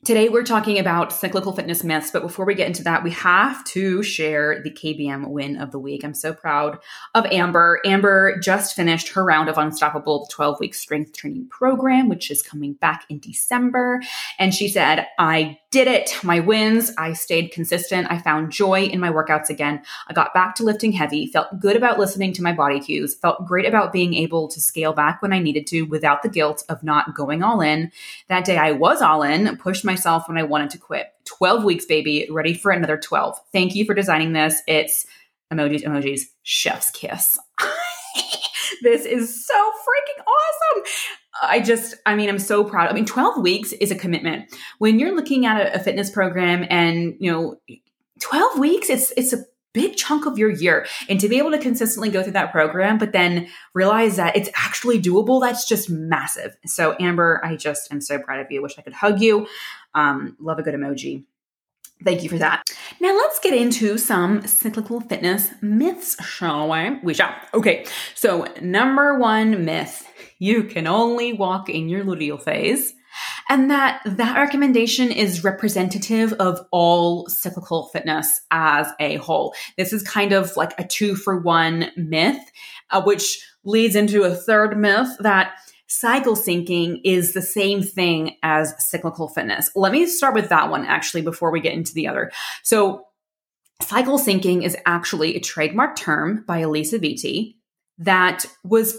Today, 0.06 0.28
we're 0.28 0.44
talking 0.44 0.78
about 0.78 1.12
cyclical 1.12 1.52
fitness 1.52 1.82
myths, 1.82 2.12
but 2.12 2.22
before 2.22 2.44
we 2.44 2.54
get 2.54 2.68
into 2.68 2.84
that, 2.84 3.02
we 3.02 3.10
have 3.10 3.64
to 3.64 4.04
share 4.04 4.62
the 4.62 4.70
KBM 4.70 5.26
win 5.30 5.56
of 5.56 5.72
the 5.72 5.80
week. 5.80 6.04
I'm 6.04 6.14
so 6.14 6.32
proud 6.32 6.78
of 7.16 7.26
Amber. 7.26 7.80
Amber 7.84 8.38
just 8.38 8.76
finished 8.76 9.08
her 9.14 9.24
round 9.24 9.48
of 9.48 9.58
Unstoppable 9.58 10.28
12 10.30 10.60
week 10.60 10.74
strength 10.74 11.12
training 11.12 11.48
program, 11.48 12.08
which 12.08 12.30
is 12.30 12.40
coming 12.40 12.74
back 12.74 13.04
in 13.08 13.18
December. 13.18 14.00
And 14.38 14.54
she 14.54 14.68
said, 14.68 15.08
I 15.18 15.58
did 15.76 15.88
it. 15.88 16.18
My 16.24 16.40
wins. 16.40 16.90
I 16.96 17.12
stayed 17.12 17.52
consistent. 17.52 18.10
I 18.10 18.16
found 18.16 18.50
joy 18.50 18.84
in 18.84 18.98
my 18.98 19.10
workouts 19.10 19.50
again. 19.50 19.82
I 20.08 20.14
got 20.14 20.32
back 20.32 20.54
to 20.54 20.64
lifting 20.64 20.90
heavy, 20.90 21.26
felt 21.26 21.60
good 21.60 21.76
about 21.76 21.98
listening 21.98 22.32
to 22.32 22.42
my 22.42 22.54
body 22.54 22.80
cues, 22.80 23.14
felt 23.14 23.44
great 23.44 23.66
about 23.66 23.92
being 23.92 24.14
able 24.14 24.48
to 24.48 24.58
scale 24.58 24.94
back 24.94 25.20
when 25.20 25.34
I 25.34 25.38
needed 25.38 25.66
to 25.66 25.82
without 25.82 26.22
the 26.22 26.30
guilt 26.30 26.64
of 26.70 26.82
not 26.82 27.14
going 27.14 27.42
all 27.42 27.60
in. 27.60 27.92
That 28.28 28.46
day 28.46 28.56
I 28.56 28.72
was 28.72 29.02
all 29.02 29.22
in, 29.22 29.58
pushed 29.58 29.84
myself 29.84 30.26
when 30.28 30.38
I 30.38 30.44
wanted 30.44 30.70
to 30.70 30.78
quit. 30.78 31.08
12 31.26 31.62
weeks, 31.62 31.84
baby, 31.84 32.26
ready 32.30 32.54
for 32.54 32.70
another 32.70 32.96
12. 32.96 33.38
Thank 33.52 33.74
you 33.74 33.84
for 33.84 33.92
designing 33.92 34.32
this. 34.32 34.62
It's 34.66 35.04
emojis, 35.52 35.84
emojis, 35.84 36.22
chef's 36.42 36.88
kiss. 36.88 37.38
this 38.82 39.04
is 39.04 39.46
so 39.46 39.54
freaking 39.54 40.24
awesome. 40.24 40.92
I 41.42 41.60
just, 41.60 41.94
I 42.06 42.14
mean, 42.14 42.28
I'm 42.28 42.38
so 42.38 42.64
proud. 42.64 42.88
I 42.88 42.92
mean, 42.92 43.06
12 43.06 43.42
weeks 43.42 43.72
is 43.72 43.90
a 43.90 43.94
commitment. 43.94 44.54
When 44.78 44.98
you're 44.98 45.14
looking 45.14 45.46
at 45.46 45.60
a, 45.60 45.76
a 45.76 45.78
fitness 45.78 46.10
program 46.10 46.66
and, 46.70 47.14
you 47.18 47.30
know, 47.30 47.56
12 48.20 48.58
weeks, 48.58 48.90
it's, 48.90 49.12
it's 49.16 49.32
a 49.32 49.44
big 49.76 49.94
chunk 49.96 50.24
of 50.24 50.38
your 50.38 50.50
year. 50.50 50.86
And 51.08 51.20
to 51.20 51.28
be 51.28 51.36
able 51.36 51.50
to 51.50 51.58
consistently 51.58 52.08
go 52.08 52.22
through 52.22 52.32
that 52.32 52.50
program, 52.50 52.96
but 52.96 53.12
then 53.12 53.48
realize 53.74 54.16
that 54.16 54.34
it's 54.34 54.48
actually 54.56 55.00
doable, 55.02 55.40
that's 55.40 55.68
just 55.68 55.90
massive. 55.90 56.56
So, 56.64 56.96
Amber, 56.98 57.42
I 57.44 57.56
just 57.56 57.92
am 57.92 58.00
so 58.00 58.18
proud 58.18 58.40
of 58.40 58.50
you. 58.50 58.62
Wish 58.62 58.78
I 58.78 58.82
could 58.82 58.94
hug 58.94 59.20
you. 59.20 59.46
Um, 59.94 60.36
love 60.40 60.58
a 60.58 60.62
good 60.62 60.74
emoji. 60.74 61.24
Thank 62.04 62.22
you 62.22 62.28
for 62.28 62.38
that. 62.38 62.62
Now 63.00 63.16
let's 63.16 63.38
get 63.38 63.54
into 63.54 63.98
some 63.98 64.46
cyclical 64.46 65.00
fitness 65.00 65.50
myths, 65.62 66.22
shall 66.24 66.70
we? 66.70 66.98
We 67.02 67.14
shall. 67.14 67.34
Okay, 67.54 67.86
so 68.14 68.46
number 68.60 69.18
one 69.18 69.64
myth 69.64 70.06
you 70.38 70.64
can 70.64 70.86
only 70.86 71.32
walk 71.32 71.68
in 71.68 71.88
your 71.88 72.04
luteal 72.04 72.40
phase. 72.40 72.92
And 73.48 73.70
that 73.70 74.02
that 74.04 74.36
recommendation 74.36 75.10
is 75.10 75.42
representative 75.42 76.34
of 76.34 76.60
all 76.70 77.26
cyclical 77.28 77.88
fitness 77.88 78.42
as 78.50 78.88
a 79.00 79.16
whole. 79.16 79.54
This 79.78 79.94
is 79.94 80.02
kind 80.02 80.32
of 80.32 80.54
like 80.56 80.74
a 80.78 80.86
two 80.86 81.16
for 81.16 81.38
one 81.38 81.90
myth, 81.96 82.42
uh, 82.90 83.02
which 83.02 83.38
leads 83.64 83.96
into 83.96 84.24
a 84.24 84.34
third 84.34 84.76
myth 84.76 85.08
that 85.20 85.54
cycle 85.86 86.34
syncing 86.34 87.00
is 87.04 87.32
the 87.32 87.42
same 87.42 87.82
thing 87.82 88.36
as 88.42 88.74
cyclical 88.78 89.28
fitness. 89.28 89.70
Let 89.74 89.92
me 89.92 90.06
start 90.06 90.34
with 90.34 90.48
that 90.48 90.70
one 90.70 90.84
actually 90.84 91.22
before 91.22 91.50
we 91.50 91.60
get 91.60 91.74
into 91.74 91.94
the 91.94 92.08
other. 92.08 92.30
So, 92.62 93.04
cycle 93.82 94.18
syncing 94.18 94.64
is 94.64 94.76
actually 94.86 95.36
a 95.36 95.40
trademark 95.40 95.96
term 95.96 96.44
by 96.46 96.62
Alisa 96.62 96.98
Vitti 96.98 97.56
that 97.98 98.46
was 98.64 98.98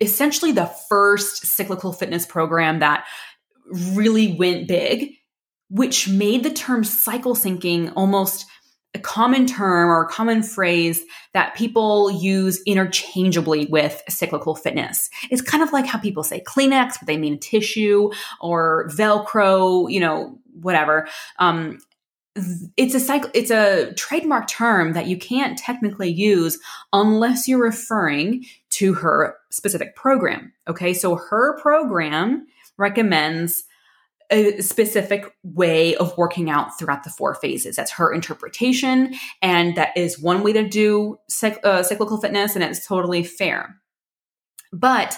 essentially 0.00 0.52
the 0.52 0.70
first 0.88 1.46
cyclical 1.46 1.92
fitness 1.92 2.24
program 2.24 2.78
that 2.80 3.06
really 3.92 4.34
went 4.34 4.68
big, 4.68 5.14
which 5.70 6.08
made 6.08 6.44
the 6.44 6.52
term 6.52 6.84
cycle 6.84 7.34
syncing 7.34 7.92
almost 7.96 8.46
a 8.94 8.98
common 8.98 9.46
term 9.46 9.90
or 9.90 10.04
a 10.04 10.08
common 10.08 10.42
phrase 10.42 11.04
that 11.34 11.54
people 11.54 12.10
use 12.10 12.62
interchangeably 12.66 13.66
with 13.66 14.02
cyclical 14.08 14.54
fitness. 14.54 15.10
It's 15.30 15.42
kind 15.42 15.62
of 15.62 15.72
like 15.72 15.86
how 15.86 15.98
people 15.98 16.22
say 16.22 16.40
Kleenex, 16.40 16.94
but 16.98 17.06
they 17.06 17.18
mean 17.18 17.38
tissue 17.38 18.10
or 18.40 18.88
Velcro, 18.90 19.90
you 19.90 20.00
know, 20.00 20.38
whatever. 20.60 21.06
Um, 21.38 21.78
it's 22.76 22.94
a 22.94 23.00
cycle 23.00 23.30
it's 23.34 23.50
a 23.50 23.92
trademark 23.94 24.46
term 24.46 24.92
that 24.92 25.06
you 25.06 25.16
can't 25.16 25.58
technically 25.58 26.08
use 26.08 26.58
unless 26.92 27.48
you're 27.48 27.60
referring 27.60 28.44
to 28.70 28.94
her 28.94 29.36
specific 29.50 29.96
program 29.96 30.52
okay 30.68 30.94
so 30.94 31.16
her 31.16 31.58
program 31.60 32.46
recommends 32.76 33.64
a 34.30 34.60
specific 34.60 35.34
way 35.42 35.96
of 35.96 36.16
working 36.18 36.50
out 36.50 36.78
throughout 36.78 37.04
the 37.04 37.10
four 37.10 37.34
phases. 37.34 37.76
That's 37.76 37.92
her 37.92 38.12
interpretation, 38.12 39.14
and 39.42 39.76
that 39.76 39.96
is 39.96 40.18
one 40.18 40.42
way 40.42 40.52
to 40.52 40.68
do 40.68 41.18
uh, 41.64 41.82
cyclical 41.82 42.18
fitness, 42.18 42.54
and 42.54 42.64
it's 42.64 42.86
totally 42.86 43.24
fair. 43.24 43.76
But 44.72 45.16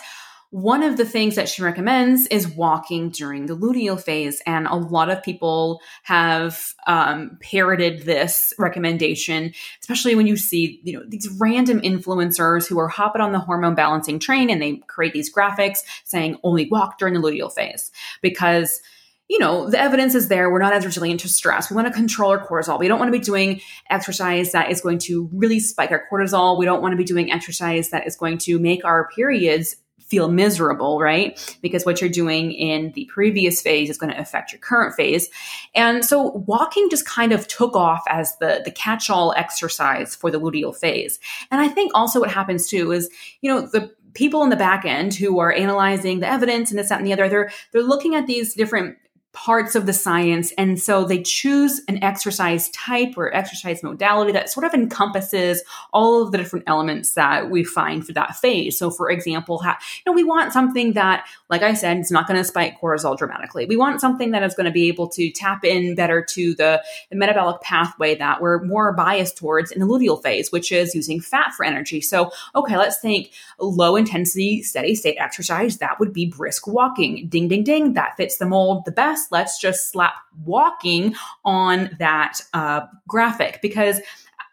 one 0.50 0.82
of 0.82 0.96
the 0.96 1.04
things 1.04 1.36
that 1.36 1.48
she 1.48 1.62
recommends 1.62 2.26
is 2.26 2.48
walking 2.48 3.10
during 3.10 3.46
the 3.46 3.56
luteal 3.56 4.00
phase. 4.00 4.42
And 4.46 4.66
a 4.66 4.74
lot 4.74 5.08
of 5.08 5.22
people 5.22 5.80
have 6.02 6.74
um, 6.88 7.38
parroted 7.40 8.02
this 8.02 8.52
recommendation, 8.58 9.52
especially 9.80 10.16
when 10.16 10.26
you 10.26 10.36
see, 10.36 10.80
you 10.82 10.92
know, 10.94 11.04
these 11.06 11.28
random 11.38 11.80
influencers 11.82 12.66
who 12.66 12.80
are 12.80 12.88
hopping 12.88 13.22
on 13.22 13.30
the 13.30 13.38
hormone 13.38 13.76
balancing 13.76 14.18
train 14.18 14.50
and 14.50 14.60
they 14.60 14.78
create 14.88 15.12
these 15.12 15.32
graphics 15.32 15.78
saying 16.02 16.36
only 16.42 16.68
walk 16.68 16.98
during 16.98 17.14
the 17.14 17.20
luteal 17.20 17.52
phase 17.52 17.92
because 18.20 18.80
you 19.30 19.38
know, 19.38 19.70
the 19.70 19.80
evidence 19.80 20.16
is 20.16 20.26
there. 20.26 20.50
We're 20.50 20.58
not 20.58 20.72
as 20.72 20.84
resilient 20.84 21.20
to 21.20 21.28
stress. 21.28 21.70
We 21.70 21.76
want 21.76 21.86
to 21.86 21.94
control 21.94 22.32
our 22.32 22.44
cortisol. 22.44 22.80
We 22.80 22.88
don't 22.88 22.98
want 22.98 23.12
to 23.12 23.16
be 23.16 23.24
doing 23.24 23.60
exercise 23.88 24.50
that 24.50 24.72
is 24.72 24.80
going 24.80 24.98
to 24.98 25.30
really 25.32 25.60
spike 25.60 25.92
our 25.92 26.04
cortisol. 26.10 26.58
We 26.58 26.64
don't 26.64 26.82
want 26.82 26.92
to 26.92 26.96
be 26.96 27.04
doing 27.04 27.30
exercise 27.30 27.90
that 27.90 28.08
is 28.08 28.16
going 28.16 28.38
to 28.38 28.58
make 28.58 28.84
our 28.84 29.08
periods 29.08 29.76
feel 30.00 30.28
miserable, 30.28 30.98
right? 30.98 31.56
Because 31.62 31.86
what 31.86 32.00
you're 32.00 32.10
doing 32.10 32.50
in 32.50 32.90
the 32.96 33.08
previous 33.14 33.62
phase 33.62 33.88
is 33.88 33.98
going 33.98 34.12
to 34.12 34.20
affect 34.20 34.52
your 34.52 34.58
current 34.58 34.96
phase. 34.96 35.28
And 35.76 36.04
so 36.04 36.42
walking 36.48 36.90
just 36.90 37.06
kind 37.06 37.30
of 37.30 37.46
took 37.46 37.76
off 37.76 38.02
as 38.08 38.36
the, 38.38 38.62
the 38.64 38.72
catch-all 38.72 39.32
exercise 39.36 40.16
for 40.16 40.32
the 40.32 40.40
luteal 40.40 40.76
phase. 40.76 41.20
And 41.52 41.60
I 41.60 41.68
think 41.68 41.92
also 41.94 42.18
what 42.18 42.32
happens 42.32 42.66
too 42.66 42.90
is, 42.90 43.08
you 43.42 43.54
know, 43.54 43.60
the 43.60 43.94
people 44.14 44.42
in 44.42 44.50
the 44.50 44.56
back 44.56 44.84
end 44.84 45.14
who 45.14 45.38
are 45.38 45.52
analyzing 45.52 46.18
the 46.18 46.28
evidence 46.28 46.70
and 46.70 46.80
this, 46.80 46.88
that, 46.88 46.98
and 46.98 47.06
the 47.06 47.12
other, 47.12 47.28
they're 47.28 47.52
they're 47.70 47.84
looking 47.84 48.16
at 48.16 48.26
these 48.26 48.54
different 48.54 48.96
parts 49.32 49.76
of 49.76 49.86
the 49.86 49.92
science. 49.92 50.52
And 50.58 50.80
so 50.80 51.04
they 51.04 51.22
choose 51.22 51.80
an 51.86 52.02
exercise 52.02 52.68
type 52.70 53.14
or 53.16 53.32
exercise 53.32 53.80
modality 53.82 54.32
that 54.32 54.50
sort 54.50 54.66
of 54.66 54.74
encompasses 54.74 55.62
all 55.92 56.22
of 56.22 56.32
the 56.32 56.38
different 56.38 56.64
elements 56.66 57.14
that 57.14 57.48
we 57.48 57.62
find 57.62 58.04
for 58.04 58.12
that 58.14 58.34
phase. 58.34 58.76
So, 58.76 58.90
for 58.90 59.08
example, 59.08 59.58
ha- 59.58 59.78
you 60.04 60.10
know, 60.10 60.16
we 60.16 60.24
want 60.24 60.52
something 60.52 60.94
that, 60.94 61.28
like 61.48 61.62
I 61.62 61.74
said, 61.74 61.98
it's 61.98 62.10
not 62.10 62.26
going 62.26 62.38
to 62.38 62.44
spike 62.44 62.80
cortisol 62.80 63.16
dramatically. 63.16 63.66
We 63.66 63.76
want 63.76 64.00
something 64.00 64.32
that 64.32 64.42
is 64.42 64.54
going 64.54 64.66
to 64.66 64.72
be 64.72 64.88
able 64.88 65.08
to 65.10 65.30
tap 65.30 65.64
in 65.64 65.94
better 65.94 66.24
to 66.30 66.54
the, 66.56 66.82
the 67.10 67.16
metabolic 67.16 67.60
pathway 67.60 68.16
that 68.16 68.40
we're 68.40 68.64
more 68.64 68.92
biased 68.92 69.36
towards 69.36 69.70
in 69.70 69.80
the 69.80 69.86
luteal 69.86 70.20
phase, 70.20 70.50
which 70.50 70.72
is 70.72 70.94
using 70.94 71.20
fat 71.20 71.52
for 71.54 71.64
energy. 71.64 72.00
So, 72.00 72.32
okay, 72.56 72.76
let's 72.76 72.98
think 72.98 73.30
low 73.60 73.94
intensity, 73.94 74.62
steady 74.62 74.96
state 74.96 75.18
exercise. 75.18 75.78
That 75.78 76.00
would 76.00 76.12
be 76.12 76.26
brisk 76.26 76.66
walking. 76.66 77.28
Ding, 77.28 77.46
ding, 77.46 77.62
ding. 77.62 77.92
That 77.92 78.16
fits 78.16 78.38
the 78.38 78.46
mold 78.46 78.84
the 78.84 78.92
best 78.92 79.19
let's 79.30 79.60
just 79.60 79.90
slap 79.90 80.14
walking 80.44 81.14
on 81.44 81.96
that 81.98 82.40
uh, 82.52 82.82
graphic 83.08 83.60
because 83.62 84.00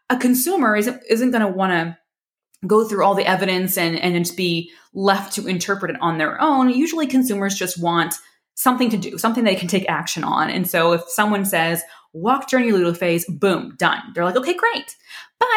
a 0.09 0.17
consumer 0.17 0.75
isn't, 0.75 1.01
isn't 1.09 1.31
going 1.31 1.41
to 1.41 1.47
want 1.47 1.71
to 1.71 1.97
go 2.65 2.88
through 2.88 3.03
all 3.03 3.15
the 3.15 3.27
evidence 3.27 3.77
and, 3.77 4.00
and 4.00 4.15
just 4.15 4.38
be 4.38 4.71
left 4.93 5.33
to 5.33 5.47
interpret 5.47 5.91
it 5.91 6.01
on 6.01 6.17
their 6.17 6.41
own. 6.41 6.69
Usually 6.69 7.05
consumers 7.05 7.55
just 7.55 7.81
want 7.81 8.15
something 8.55 8.89
to 8.89 8.97
do, 8.97 9.17
something 9.17 9.43
they 9.43 9.55
can 9.55 9.67
take 9.67 9.88
action 9.88 10.24
on. 10.24 10.50
And 10.50 10.67
so 10.67 10.93
if 10.93 11.07
someone 11.07 11.45
says, 11.45 11.83
walk 12.13 12.50
during 12.50 12.67
your 12.67 12.79
luteal 12.79 12.97
phase, 12.97 13.25
boom, 13.25 13.75
done. 13.77 14.01
They're 14.13 14.25
like, 14.25 14.36
okay, 14.36 14.55
great. 14.55 14.95
But 15.39 15.47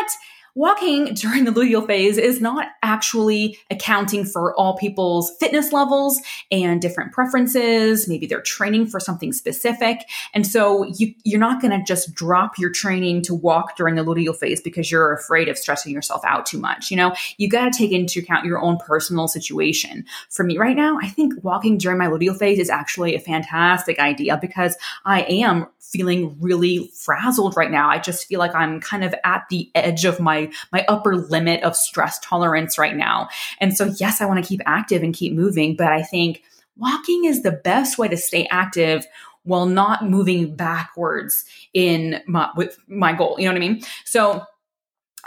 walking 0.54 1.14
during 1.14 1.44
the 1.44 1.50
luteal 1.50 1.86
phase 1.86 2.18
is 2.18 2.40
not 2.40 2.68
actually 2.82 3.58
accounting 3.70 4.24
for 4.24 4.54
all 4.56 4.76
people's 4.76 5.30
fitness 5.38 5.72
levels 5.72 6.20
and 6.50 6.80
different 6.80 7.12
preferences. 7.12 8.08
Maybe 8.08 8.26
they're 8.26 8.40
training 8.40 8.86
for 8.86 9.00
something 9.00 9.32
specific. 9.32 10.08
And 10.34 10.46
so 10.46 10.84
you, 10.84 11.14
you're 11.24 11.40
not 11.40 11.60
going 11.60 11.78
to 11.78 11.84
just 11.84 12.14
drop 12.14 12.58
your 12.58 12.70
training 12.70 13.22
to 13.22 13.34
walk 13.34 13.76
during 13.76 13.94
the 13.94 14.04
luteal 14.04 14.36
phase 14.36 14.60
because 14.60 14.90
you're 14.90 15.12
afraid 15.12 15.48
of 15.48 15.58
stressing 15.58 15.92
yourself 15.92 16.22
out 16.24 16.46
too 16.46 16.58
much. 16.58 16.90
You 16.90 16.96
know, 16.96 17.14
you 17.36 17.48
got 17.48 17.72
to 17.72 17.78
take 17.78 17.92
into 17.92 18.20
account 18.20 18.44
your 18.44 18.60
own 18.60 18.78
personal 18.78 19.28
situation. 19.28 20.04
For 20.30 20.44
me 20.44 20.58
right 20.58 20.76
now, 20.76 20.98
I 21.00 21.08
think 21.08 21.34
walking 21.42 21.78
during 21.78 21.98
my 21.98 22.06
luteal 22.06 22.36
phase 22.38 22.58
is 22.58 22.70
actually 22.70 23.14
a 23.14 23.20
fantastic 23.20 23.98
idea 23.98 24.38
because 24.40 24.76
I 25.04 25.22
am 25.22 25.66
feeling 25.80 26.36
really 26.40 26.90
frazzled 26.94 27.56
right 27.56 27.70
now. 27.70 27.90
I 27.90 27.98
just 27.98 28.26
feel 28.26 28.38
like 28.38 28.54
I'm 28.54 28.80
kind 28.80 29.02
of 29.02 29.14
at 29.24 29.44
the 29.50 29.70
edge 29.74 30.04
of 30.04 30.20
my 30.40 30.80
my 30.80 30.84
upper 30.88 31.16
limit 31.16 31.62
of 31.62 31.76
stress 31.76 32.18
tolerance 32.20 32.78
right 32.78 32.96
now. 32.96 33.28
And 33.60 33.76
so 33.76 33.92
yes, 33.98 34.20
I 34.20 34.26
want 34.26 34.42
to 34.42 34.48
keep 34.48 34.60
active 34.66 35.02
and 35.02 35.14
keep 35.14 35.32
moving, 35.32 35.76
but 35.76 35.88
I 35.88 36.02
think 36.02 36.42
walking 36.76 37.24
is 37.24 37.42
the 37.42 37.52
best 37.52 37.98
way 37.98 38.08
to 38.08 38.16
stay 38.16 38.46
active 38.50 39.06
while 39.44 39.66
not 39.66 40.08
moving 40.08 40.54
backwards 40.54 41.44
in 41.72 42.20
my 42.26 42.50
with 42.56 42.78
my 42.88 43.12
goal. 43.12 43.36
You 43.38 43.46
know 43.46 43.52
what 43.52 43.62
I 43.62 43.68
mean? 43.68 43.82
So 44.04 44.44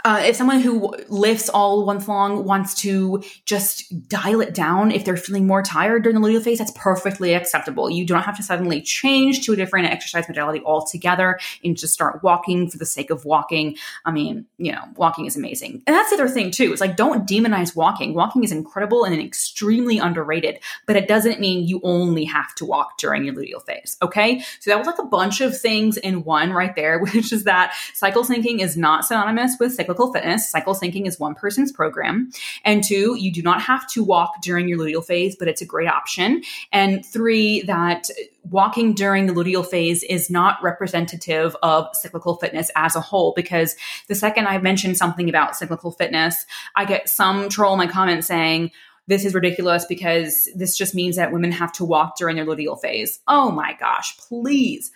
uh, 0.04 0.22
if 0.22 0.36
someone 0.36 0.60
who 0.60 0.94
lifts 1.08 1.48
all 1.48 1.86
month 1.86 2.06
long 2.08 2.44
wants 2.44 2.74
to 2.74 3.22
just 3.46 4.06
dial 4.06 4.42
it 4.42 4.52
down 4.52 4.90
if 4.90 5.02
they're 5.04 5.16
feeling 5.16 5.46
more 5.46 5.62
tired 5.62 6.02
during 6.02 6.20
the 6.20 6.26
luteal 6.26 6.42
phase, 6.42 6.58
that's 6.58 6.72
perfectly 6.76 7.32
acceptable. 7.32 7.88
You 7.88 8.04
don't 8.04 8.22
have 8.22 8.36
to 8.36 8.42
suddenly 8.42 8.82
change 8.82 9.46
to 9.46 9.54
a 9.54 9.56
different 9.56 9.86
exercise 9.86 10.28
modality 10.28 10.62
altogether 10.64 11.38
and 11.64 11.74
just 11.74 11.94
start 11.94 12.22
walking 12.22 12.68
for 12.68 12.76
the 12.76 12.84
sake 12.84 13.08
of 13.08 13.24
walking. 13.24 13.76
I 14.04 14.12
mean, 14.12 14.44
you 14.58 14.72
know, 14.72 14.82
walking 14.96 15.24
is 15.24 15.36
amazing. 15.36 15.82
And 15.86 15.96
that's 15.96 16.10
the 16.10 16.16
other 16.16 16.28
thing 16.28 16.50
too. 16.50 16.70
It's 16.72 16.82
like 16.82 16.96
don't 16.96 17.26
demonize 17.26 17.74
walking. 17.74 18.12
Walking 18.12 18.44
is 18.44 18.52
incredible 18.52 19.04
and 19.04 19.18
extremely 19.18 19.96
underrated, 19.96 20.60
but 20.86 20.96
it 20.96 21.08
doesn't 21.08 21.40
mean 21.40 21.66
you 21.66 21.80
only 21.82 22.24
have 22.24 22.54
to 22.56 22.66
walk 22.66 22.98
during 22.98 23.24
your 23.24 23.34
luteal 23.34 23.64
phase. 23.64 23.96
Okay. 24.02 24.40
So 24.60 24.70
that 24.70 24.78
was 24.78 24.86
like 24.86 24.98
a 24.98 25.04
bunch 25.06 25.40
of 25.40 25.58
things 25.58 25.96
in 25.96 26.24
one 26.24 26.52
right 26.52 26.76
there, 26.76 26.98
which 27.04 27.32
is 27.32 27.44
that 27.44 27.74
cycle 27.94 28.22
syncing 28.22 28.60
is 28.60 28.76
not 28.76 29.06
synonymous 29.06 29.56
with 29.58 29.72
cycle 29.72 29.93
cyclical 29.94 30.12
fitness. 30.12 30.50
Cycle 30.50 30.74
syncing 30.74 31.06
is 31.06 31.20
one 31.20 31.34
person's 31.34 31.72
program. 31.72 32.30
And 32.64 32.82
two, 32.82 33.16
you 33.18 33.30
do 33.32 33.42
not 33.42 33.62
have 33.62 33.88
to 33.90 34.02
walk 34.02 34.42
during 34.42 34.68
your 34.68 34.78
luteal 34.78 35.04
phase, 35.04 35.36
but 35.36 35.48
it's 35.48 35.62
a 35.62 35.66
great 35.66 35.88
option. 35.88 36.42
And 36.72 37.04
three, 37.04 37.62
that 37.62 38.08
walking 38.50 38.94
during 38.94 39.26
the 39.26 39.32
luteal 39.32 39.64
phase 39.64 40.02
is 40.02 40.30
not 40.30 40.62
representative 40.62 41.56
of 41.62 41.88
cyclical 41.94 42.36
fitness 42.36 42.70
as 42.76 42.96
a 42.96 43.00
whole 43.00 43.32
because 43.36 43.76
the 44.08 44.14
second 44.14 44.46
I 44.46 44.58
mention 44.58 44.94
something 44.94 45.28
about 45.28 45.56
cyclical 45.56 45.92
fitness, 45.92 46.44
I 46.74 46.84
get 46.84 47.08
some 47.08 47.48
troll 47.48 47.74
in 47.74 47.78
my 47.78 47.86
comments 47.86 48.26
saying, 48.26 48.70
this 49.06 49.24
is 49.24 49.34
ridiculous 49.34 49.84
because 49.84 50.48
this 50.56 50.76
just 50.76 50.94
means 50.94 51.16
that 51.16 51.32
women 51.32 51.52
have 51.52 51.72
to 51.72 51.84
walk 51.84 52.16
during 52.16 52.36
their 52.36 52.46
luteal 52.46 52.80
phase. 52.80 53.20
Oh 53.28 53.50
my 53.50 53.76
gosh, 53.78 54.16
please. 54.16 54.90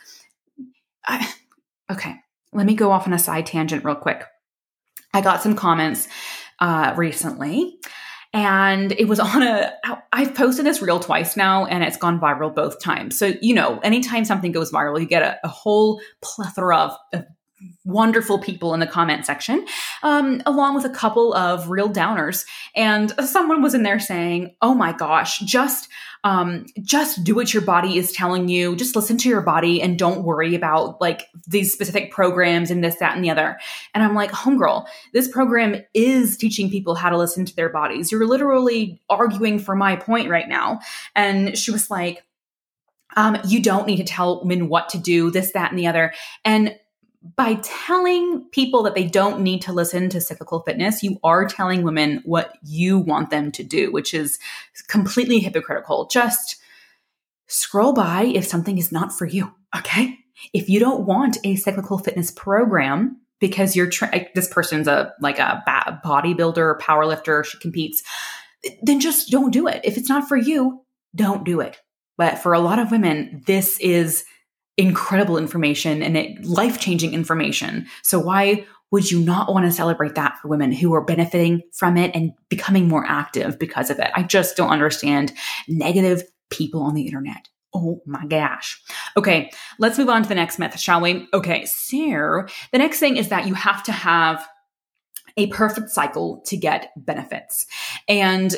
I, 1.06 1.30
okay, 1.90 2.16
let 2.52 2.66
me 2.66 2.74
go 2.74 2.90
off 2.90 3.06
on 3.06 3.12
a 3.12 3.18
side 3.18 3.46
tangent 3.46 3.84
real 3.84 3.94
quick. 3.94 4.24
I 5.14 5.20
got 5.20 5.42
some 5.42 5.54
comments 5.54 6.08
uh, 6.60 6.94
recently 6.96 7.78
and 8.34 8.92
it 8.92 9.08
was 9.08 9.20
on 9.20 9.42
a 9.42 9.72
i've 10.12 10.34
posted 10.34 10.66
this 10.66 10.82
reel 10.82 11.00
twice 11.00 11.36
now 11.36 11.64
and 11.66 11.82
it's 11.82 11.96
gone 11.96 12.20
viral 12.20 12.54
both 12.54 12.80
times. 12.82 13.18
So 13.18 13.32
you 13.40 13.54
know 13.54 13.78
anytime 13.82 14.24
something 14.24 14.52
goes 14.52 14.72
viral 14.72 15.00
you 15.00 15.06
get 15.06 15.22
a, 15.22 15.38
a 15.44 15.48
whole 15.48 16.00
plethora 16.22 16.76
of, 16.76 16.96
of, 17.12 17.24
wonderful 17.84 18.38
people 18.38 18.74
in 18.74 18.80
the 18.80 18.86
comment 18.86 19.26
section 19.26 19.66
um, 20.02 20.42
along 20.46 20.74
with 20.74 20.84
a 20.84 20.90
couple 20.90 21.34
of 21.34 21.68
real 21.70 21.88
downers 21.88 22.44
and 22.74 23.12
someone 23.26 23.62
was 23.62 23.74
in 23.74 23.82
there 23.82 24.00
saying 24.00 24.54
oh 24.62 24.74
my 24.74 24.92
gosh 24.92 25.38
just 25.40 25.88
um, 26.24 26.66
just 26.82 27.22
do 27.24 27.34
what 27.34 27.54
your 27.54 27.62
body 27.62 27.96
is 27.96 28.12
telling 28.12 28.48
you. 28.48 28.74
Just 28.76 28.96
listen 28.96 29.16
to 29.18 29.28
your 29.28 29.40
body 29.40 29.80
and 29.80 29.98
don't 29.98 30.24
worry 30.24 30.54
about 30.54 31.00
like 31.00 31.26
these 31.46 31.72
specific 31.72 32.10
programs 32.10 32.70
and 32.70 32.82
this, 32.82 32.96
that, 32.96 33.14
and 33.14 33.24
the 33.24 33.30
other. 33.30 33.58
And 33.94 34.02
I'm 34.02 34.14
like, 34.14 34.32
homegirl, 34.32 34.86
this 35.12 35.28
program 35.28 35.82
is 35.94 36.36
teaching 36.36 36.70
people 36.70 36.94
how 36.94 37.10
to 37.10 37.18
listen 37.18 37.44
to 37.44 37.54
their 37.54 37.68
bodies. 37.68 38.10
You're 38.10 38.26
literally 38.26 39.00
arguing 39.08 39.58
for 39.58 39.76
my 39.76 39.96
point 39.96 40.28
right 40.28 40.48
now. 40.48 40.80
And 41.14 41.56
she 41.56 41.70
was 41.70 41.90
like, 41.90 42.24
um, 43.16 43.38
you 43.46 43.62
don't 43.62 43.86
need 43.86 43.96
to 43.96 44.04
tell 44.04 44.40
women 44.40 44.68
what 44.68 44.90
to 44.90 44.98
do, 44.98 45.30
this, 45.30 45.52
that, 45.52 45.70
and 45.70 45.78
the 45.78 45.86
other. 45.86 46.12
And 46.44 46.76
by 47.22 47.54
telling 47.62 48.44
people 48.52 48.82
that 48.84 48.94
they 48.94 49.06
don't 49.06 49.40
need 49.40 49.62
to 49.62 49.72
listen 49.72 50.08
to 50.10 50.20
cyclical 50.20 50.60
fitness, 50.60 51.02
you 51.02 51.18
are 51.24 51.46
telling 51.46 51.82
women 51.82 52.22
what 52.24 52.56
you 52.62 52.98
want 52.98 53.30
them 53.30 53.50
to 53.52 53.64
do, 53.64 53.90
which 53.90 54.14
is 54.14 54.38
completely 54.86 55.40
hypocritical. 55.40 56.06
Just 56.06 56.56
scroll 57.48 57.92
by 57.92 58.22
if 58.22 58.46
something 58.46 58.78
is 58.78 58.92
not 58.92 59.12
for 59.12 59.26
you. 59.26 59.52
Okay. 59.76 60.18
If 60.52 60.68
you 60.68 60.78
don't 60.78 61.06
want 61.06 61.38
a 61.42 61.56
cyclical 61.56 61.98
fitness 61.98 62.30
program 62.30 63.20
because 63.40 63.74
you're 63.74 63.90
tra- 63.90 64.26
this 64.34 64.48
person's 64.48 64.86
a 64.86 65.12
like 65.20 65.38
a 65.38 65.62
bodybuilder, 66.04 66.78
powerlifter, 66.78 67.44
she 67.44 67.58
competes, 67.58 68.02
then 68.82 69.00
just 69.00 69.30
don't 69.30 69.52
do 69.52 69.66
it. 69.66 69.80
If 69.84 69.96
it's 69.96 70.08
not 70.08 70.28
for 70.28 70.36
you, 70.36 70.82
don't 71.14 71.44
do 71.44 71.60
it. 71.60 71.80
But 72.16 72.38
for 72.38 72.52
a 72.52 72.60
lot 72.60 72.78
of 72.78 72.90
women, 72.90 73.42
this 73.46 73.78
is 73.80 74.24
incredible 74.78 75.36
information 75.36 76.02
and 76.02 76.46
life 76.46 76.80
changing 76.80 77.12
information. 77.12 77.86
So 78.02 78.18
why 78.18 78.64
would 78.90 79.10
you 79.10 79.20
not 79.20 79.52
want 79.52 79.66
to 79.66 79.72
celebrate 79.72 80.14
that 80.14 80.38
for 80.38 80.48
women 80.48 80.72
who 80.72 80.94
are 80.94 81.04
benefiting 81.04 81.62
from 81.74 81.98
it 81.98 82.10
and 82.14 82.32
becoming 82.48 82.88
more 82.88 83.04
active 83.06 83.58
because 83.58 83.90
of 83.90 83.98
it? 83.98 84.10
I 84.14 84.22
just 84.22 84.56
don't 84.56 84.70
understand 84.70 85.32
negative 85.68 86.22
people 86.48 86.82
on 86.82 86.94
the 86.94 87.04
internet. 87.04 87.48
Oh 87.74 88.00
my 88.06 88.24
gosh. 88.24 88.80
Okay, 89.16 89.50
let's 89.78 89.98
move 89.98 90.08
on 90.08 90.22
to 90.22 90.28
the 90.28 90.34
next 90.34 90.58
myth, 90.58 90.78
shall 90.80 91.02
we? 91.02 91.28
Okay, 91.34 91.66
so 91.66 92.46
the 92.72 92.78
next 92.78 92.98
thing 92.98 93.18
is 93.18 93.28
that 93.28 93.46
you 93.46 93.52
have 93.52 93.82
to 93.82 93.92
have 93.92 94.48
a 95.36 95.48
perfect 95.48 95.90
cycle 95.90 96.42
to 96.46 96.56
get 96.56 96.90
benefits. 96.96 97.66
And 98.08 98.54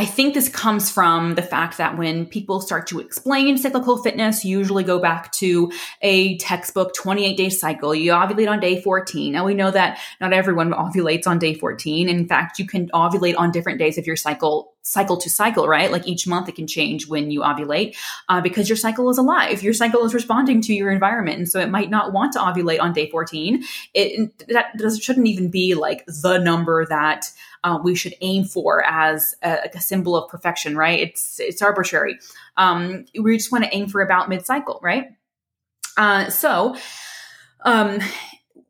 I 0.00 0.06
think 0.06 0.32
this 0.32 0.48
comes 0.48 0.90
from 0.90 1.34
the 1.34 1.42
fact 1.42 1.76
that 1.76 1.98
when 1.98 2.24
people 2.24 2.62
start 2.62 2.86
to 2.86 3.00
explain 3.00 3.58
cyclical 3.58 3.98
fitness, 3.98 4.46
usually 4.46 4.82
go 4.82 4.98
back 4.98 5.30
to 5.32 5.70
a 6.00 6.38
textbook 6.38 6.94
28 6.94 7.36
day 7.36 7.50
cycle. 7.50 7.94
You 7.94 8.12
ovulate 8.12 8.48
on 8.48 8.60
day 8.60 8.80
14. 8.80 9.30
Now 9.30 9.44
we 9.44 9.52
know 9.52 9.70
that 9.70 9.98
not 10.18 10.32
everyone 10.32 10.72
ovulates 10.72 11.26
on 11.26 11.38
day 11.38 11.52
14. 11.52 12.08
In 12.08 12.26
fact, 12.26 12.58
you 12.58 12.66
can 12.66 12.88
ovulate 12.94 13.34
on 13.36 13.50
different 13.50 13.78
days 13.78 13.98
of 13.98 14.06
your 14.06 14.16
cycle 14.16 14.72
cycle 14.82 15.16
to 15.18 15.30
cycle, 15.30 15.68
right? 15.68 15.92
Like 15.92 16.06
each 16.06 16.26
month 16.26 16.48
it 16.48 16.56
can 16.56 16.66
change 16.66 17.06
when 17.06 17.30
you 17.30 17.40
ovulate 17.40 17.96
uh, 18.28 18.40
because 18.40 18.68
your 18.68 18.76
cycle 18.76 19.10
is 19.10 19.18
alive. 19.18 19.62
Your 19.62 19.74
cycle 19.74 20.04
is 20.04 20.14
responding 20.14 20.60
to 20.62 20.74
your 20.74 20.90
environment. 20.90 21.38
And 21.38 21.48
so 21.48 21.60
it 21.60 21.70
might 21.70 21.90
not 21.90 22.12
want 22.12 22.32
to 22.32 22.38
ovulate 22.38 22.80
on 22.80 22.92
day 22.92 23.10
14. 23.10 23.62
It, 23.94 24.46
that 24.48 24.76
does, 24.76 24.98
shouldn't 24.98 25.26
even 25.26 25.50
be 25.50 25.74
like 25.74 26.04
the 26.06 26.38
number 26.38 26.86
that 26.86 27.26
uh, 27.62 27.78
we 27.82 27.94
should 27.94 28.14
aim 28.22 28.44
for 28.44 28.82
as 28.86 29.34
a, 29.42 29.68
a, 29.74 29.80
symbol 29.80 30.16
of 30.16 30.30
perfection, 30.30 30.76
right? 30.76 30.98
It's, 30.98 31.38
it's 31.38 31.60
arbitrary. 31.60 32.18
Um, 32.56 33.04
we 33.20 33.36
just 33.36 33.52
want 33.52 33.64
to 33.64 33.74
aim 33.74 33.86
for 33.86 34.00
about 34.00 34.30
mid 34.30 34.46
cycle, 34.46 34.80
right? 34.82 35.08
Uh, 35.96 36.30
so, 36.30 36.76
um, 37.64 37.98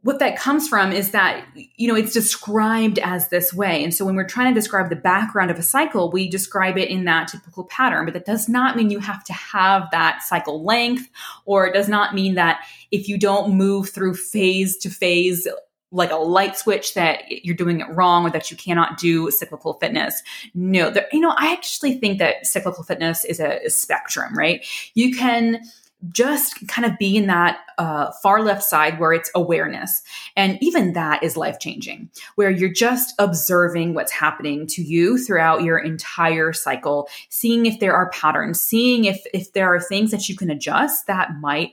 what 0.03 0.19
that 0.19 0.37
comes 0.37 0.69
from 0.69 0.93
is 0.93 1.11
that 1.11 1.45
you 1.55 1.87
know 1.87 1.95
it's 1.95 2.13
described 2.13 2.99
as 2.99 3.29
this 3.29 3.53
way 3.53 3.83
and 3.83 3.95
so 3.95 4.05
when 4.05 4.15
we're 4.15 4.25
trying 4.25 4.53
to 4.53 4.59
describe 4.59 4.89
the 4.89 4.97
background 4.97 5.51
of 5.51 5.59
a 5.59 5.63
cycle 5.63 6.11
we 6.11 6.29
describe 6.29 6.79
it 6.79 6.89
in 6.89 7.05
that 7.05 7.29
typical 7.29 7.65
pattern 7.65 8.05
but 8.05 8.15
that 8.15 8.25
does 8.25 8.49
not 8.49 8.77
mean 8.77 8.91
you 8.91 9.01
have 9.01 9.23
to 9.25 9.33
have 9.33 9.91
that 9.91 10.23
cycle 10.23 10.65
length 10.65 11.09
or 11.45 11.67
it 11.67 11.75
does 11.75 11.89
not 11.89 12.15
mean 12.15 12.35
that 12.35 12.61
if 12.91 13.09
you 13.09 13.19
don't 13.19 13.55
move 13.55 13.91
through 13.91 14.15
phase 14.15 14.77
to 14.77 14.89
phase 14.89 15.47
like 15.93 16.13
a 16.13 16.17
light 16.17 16.57
switch 16.57 16.95
that 16.95 17.25
you're 17.45 17.57
doing 17.57 17.81
it 17.81 17.89
wrong 17.91 18.25
or 18.25 18.31
that 18.31 18.51
you 18.51 18.57
cannot 18.57 18.97
do 18.97 19.29
cyclical 19.31 19.75
fitness. 19.75 20.23
No, 20.55 20.89
there, 20.89 21.09
you 21.13 21.19
know, 21.19 21.35
I 21.37 21.53
actually 21.53 21.99
think 21.99 22.19
that 22.19 22.47
cyclical 22.47 22.85
fitness 22.85 23.25
is 23.25 23.41
a, 23.41 23.59
a 23.67 23.71
spectrum, 23.71 24.39
right? 24.39 24.65
You 24.95 25.17
can 25.17 25.63
just 26.09 26.67
kind 26.69 26.91
of 26.91 26.99
be 26.99 27.17
in 27.17 27.27
that 27.27 27.59
uh, 27.79 28.11
far 28.23 28.43
left 28.43 28.63
side 28.63 28.99
where 28.99 29.13
it's 29.13 29.31
awareness. 29.35 30.03
And 30.37 30.59
even 30.63 30.95
that 30.95 31.23
is 31.23 31.37
life 31.37 31.59
changing, 31.59 32.11
where 32.37 32.51
you're 32.51 32.73
just 32.73 33.15
observing 33.19 33.95
what's 33.95 34.13
happening 34.13 34.67
to 34.69 34.83
you 34.83 35.19
throughout 35.19 35.63
your 35.63 35.79
entire 35.79 36.53
cycle, 36.53 37.09
seeing 37.29 37.67
if 37.67 37.81
there 37.81 37.95
are 37.95 38.11
patterns, 38.11 38.61
seeing 38.61 39.05
if, 39.05 39.23
if 39.35 39.53
there 39.53 39.75
are 39.75 39.81
things 39.81 40.11
that 40.11 40.29
you 40.29 40.37
can 40.37 40.51
adjust 40.51 41.07
that 41.07 41.31
might 41.41 41.73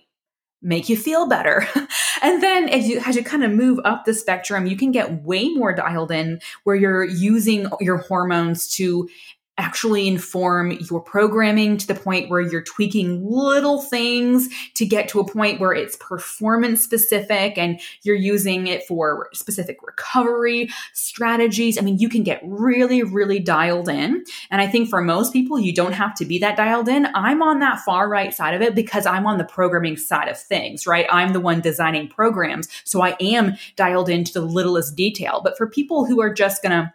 make 0.61 0.89
you 0.89 0.97
feel 0.97 1.27
better. 1.27 1.67
and 2.21 2.41
then 2.41 2.67
as 2.69 2.87
you 2.87 2.99
as 3.05 3.15
you 3.15 3.23
kind 3.23 3.43
of 3.43 3.51
move 3.51 3.79
up 3.85 4.05
the 4.05 4.13
spectrum, 4.13 4.65
you 4.65 4.75
can 4.75 4.91
get 4.91 5.23
way 5.23 5.49
more 5.49 5.73
dialed 5.73 6.11
in 6.11 6.39
where 6.63 6.75
you're 6.75 7.03
using 7.03 7.67
your 7.79 7.97
hormones 7.97 8.67
to 8.71 9.07
actually 9.57 10.07
inform 10.07 10.71
your 10.71 11.01
programming 11.01 11.77
to 11.77 11.87
the 11.87 11.95
point 11.95 12.29
where 12.29 12.41
you're 12.41 12.61
tweaking 12.61 13.27
little 13.27 13.81
things 13.81 14.49
to 14.75 14.85
get 14.85 15.09
to 15.09 15.19
a 15.19 15.27
point 15.27 15.59
where 15.59 15.73
it's 15.73 15.95
performance 15.97 16.81
specific 16.83 17.57
and 17.57 17.79
you're 18.03 18.15
using 18.15 18.67
it 18.67 18.85
for 18.85 19.29
specific 19.33 19.77
recovery 19.83 20.69
strategies. 20.93 21.77
I 21.77 21.81
mean, 21.81 21.97
you 21.97 22.07
can 22.07 22.23
get 22.23 22.39
really, 22.43 23.01
really 23.03 23.39
dialed 23.39 23.89
in. 23.89 24.23
And 24.51 24.61
I 24.61 24.67
think 24.67 24.89
for 24.89 25.01
most 25.01 25.33
people, 25.33 25.59
you 25.59 25.73
don't 25.73 25.93
have 25.93 26.13
to 26.15 26.25
be 26.25 26.37
that 26.39 26.57
dialed 26.57 26.87
in. 26.87 27.07
I'm 27.15 27.41
on 27.41 27.59
that 27.59 27.79
far 27.79 28.07
right 28.07 28.33
side 28.33 28.53
of 28.53 28.61
it 28.61 28.75
because 28.75 29.05
I'm 29.05 29.25
on 29.25 29.37
the 29.37 29.43
programming 29.43 29.97
side 29.97 30.27
of 30.27 30.39
things, 30.39 30.85
right? 30.85 31.07
I'm 31.09 31.33
the 31.33 31.39
one 31.39 31.61
designing 31.61 32.07
programs. 32.07 32.67
So 32.83 33.01
I 33.01 33.15
am 33.19 33.57
dialed 33.75 34.09
into 34.09 34.33
the 34.33 34.41
littlest 34.41 34.95
detail. 34.95 35.41
But 35.43 35.57
for 35.57 35.67
people 35.67 36.05
who 36.05 36.21
are 36.21 36.33
just 36.33 36.61
going 36.61 36.71
to 36.71 36.93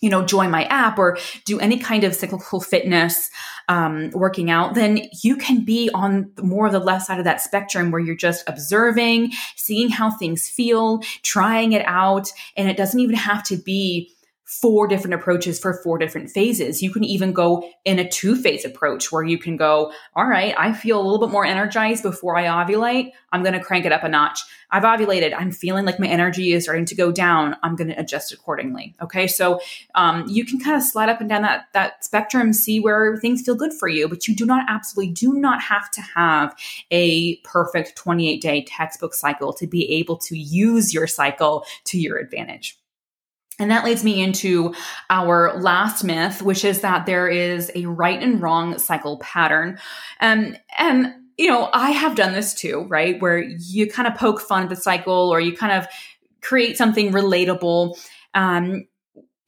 you 0.00 0.10
know, 0.10 0.24
join 0.24 0.50
my 0.50 0.64
app 0.64 0.98
or 0.98 1.18
do 1.44 1.58
any 1.60 1.78
kind 1.78 2.04
of 2.04 2.14
cyclical 2.14 2.60
fitness 2.60 3.30
um, 3.68 4.10
working 4.10 4.50
out, 4.50 4.74
then 4.74 5.08
you 5.22 5.36
can 5.36 5.64
be 5.64 5.90
on 5.92 6.30
more 6.42 6.66
of 6.66 6.72
the 6.72 6.78
left 6.78 7.06
side 7.06 7.18
of 7.18 7.24
that 7.24 7.40
spectrum 7.40 7.90
where 7.90 8.00
you're 8.00 8.14
just 8.14 8.48
observing, 8.48 9.32
seeing 9.56 9.88
how 9.88 10.10
things 10.10 10.48
feel, 10.48 11.00
trying 11.22 11.72
it 11.72 11.84
out. 11.86 12.30
And 12.56 12.68
it 12.68 12.76
doesn't 12.76 13.00
even 13.00 13.16
have 13.16 13.42
to 13.44 13.56
be 13.56 14.15
four 14.46 14.86
different 14.86 15.12
approaches 15.12 15.58
for 15.58 15.74
four 15.74 15.98
different 15.98 16.30
phases. 16.30 16.80
You 16.80 16.92
can 16.92 17.02
even 17.02 17.32
go 17.32 17.68
in 17.84 17.98
a 17.98 18.08
two 18.08 18.36
phase 18.36 18.64
approach 18.64 19.10
where 19.10 19.24
you 19.24 19.38
can 19.38 19.56
go, 19.56 19.92
all 20.14 20.26
right, 20.26 20.54
I 20.56 20.72
feel 20.72 21.00
a 21.00 21.02
little 21.02 21.18
bit 21.18 21.32
more 21.32 21.44
energized 21.44 22.04
before 22.04 22.36
I 22.36 22.44
ovulate. 22.44 23.10
I'm 23.32 23.42
going 23.42 23.54
to 23.54 23.60
crank 23.60 23.86
it 23.86 23.92
up 23.92 24.04
a 24.04 24.08
notch. 24.08 24.38
I've 24.70 24.84
ovulated. 24.84 25.34
I'm 25.36 25.50
feeling 25.50 25.84
like 25.84 25.98
my 25.98 26.06
energy 26.06 26.52
is 26.52 26.64
starting 26.64 26.84
to 26.86 26.94
go 26.94 27.10
down. 27.10 27.56
I'm 27.64 27.74
going 27.74 27.88
to 27.88 27.98
adjust 27.98 28.32
accordingly. 28.32 28.94
Okay. 29.02 29.26
So, 29.26 29.60
um, 29.96 30.24
you 30.28 30.44
can 30.44 30.60
kind 30.60 30.76
of 30.76 30.82
slide 30.82 31.08
up 31.08 31.20
and 31.20 31.28
down 31.28 31.42
that, 31.42 31.66
that 31.72 32.04
spectrum, 32.04 32.52
see 32.52 32.78
where 32.78 33.16
things 33.16 33.42
feel 33.42 33.56
good 33.56 33.72
for 33.72 33.88
you, 33.88 34.08
but 34.08 34.28
you 34.28 34.36
do 34.36 34.46
not 34.46 34.64
absolutely 34.68 35.12
do 35.12 35.32
not 35.32 35.60
have 35.60 35.90
to 35.90 36.00
have 36.00 36.56
a 36.92 37.36
perfect 37.38 37.96
28 37.96 38.40
day 38.40 38.64
textbook 38.64 39.12
cycle 39.14 39.52
to 39.54 39.66
be 39.66 39.90
able 39.90 40.16
to 40.18 40.38
use 40.38 40.94
your 40.94 41.08
cycle 41.08 41.64
to 41.84 41.98
your 41.98 42.18
advantage. 42.18 42.78
And 43.58 43.70
that 43.70 43.84
leads 43.84 44.04
me 44.04 44.22
into 44.22 44.74
our 45.08 45.58
last 45.60 46.04
myth, 46.04 46.42
which 46.42 46.64
is 46.64 46.82
that 46.82 47.06
there 47.06 47.28
is 47.28 47.70
a 47.74 47.86
right 47.86 48.22
and 48.22 48.40
wrong 48.40 48.78
cycle 48.78 49.18
pattern. 49.18 49.78
Um, 50.20 50.56
and, 50.78 51.14
you 51.38 51.48
know, 51.48 51.70
I 51.72 51.92
have 51.92 52.16
done 52.16 52.34
this 52.34 52.52
too, 52.52 52.86
right? 52.88 53.20
Where 53.20 53.38
you 53.38 53.90
kind 53.90 54.06
of 54.06 54.14
poke 54.14 54.40
fun 54.40 54.64
at 54.64 54.68
the 54.68 54.76
cycle 54.76 55.30
or 55.30 55.40
you 55.40 55.56
kind 55.56 55.72
of 55.72 55.86
create 56.42 56.76
something 56.76 57.12
relatable. 57.12 57.98
Um, 58.34 58.86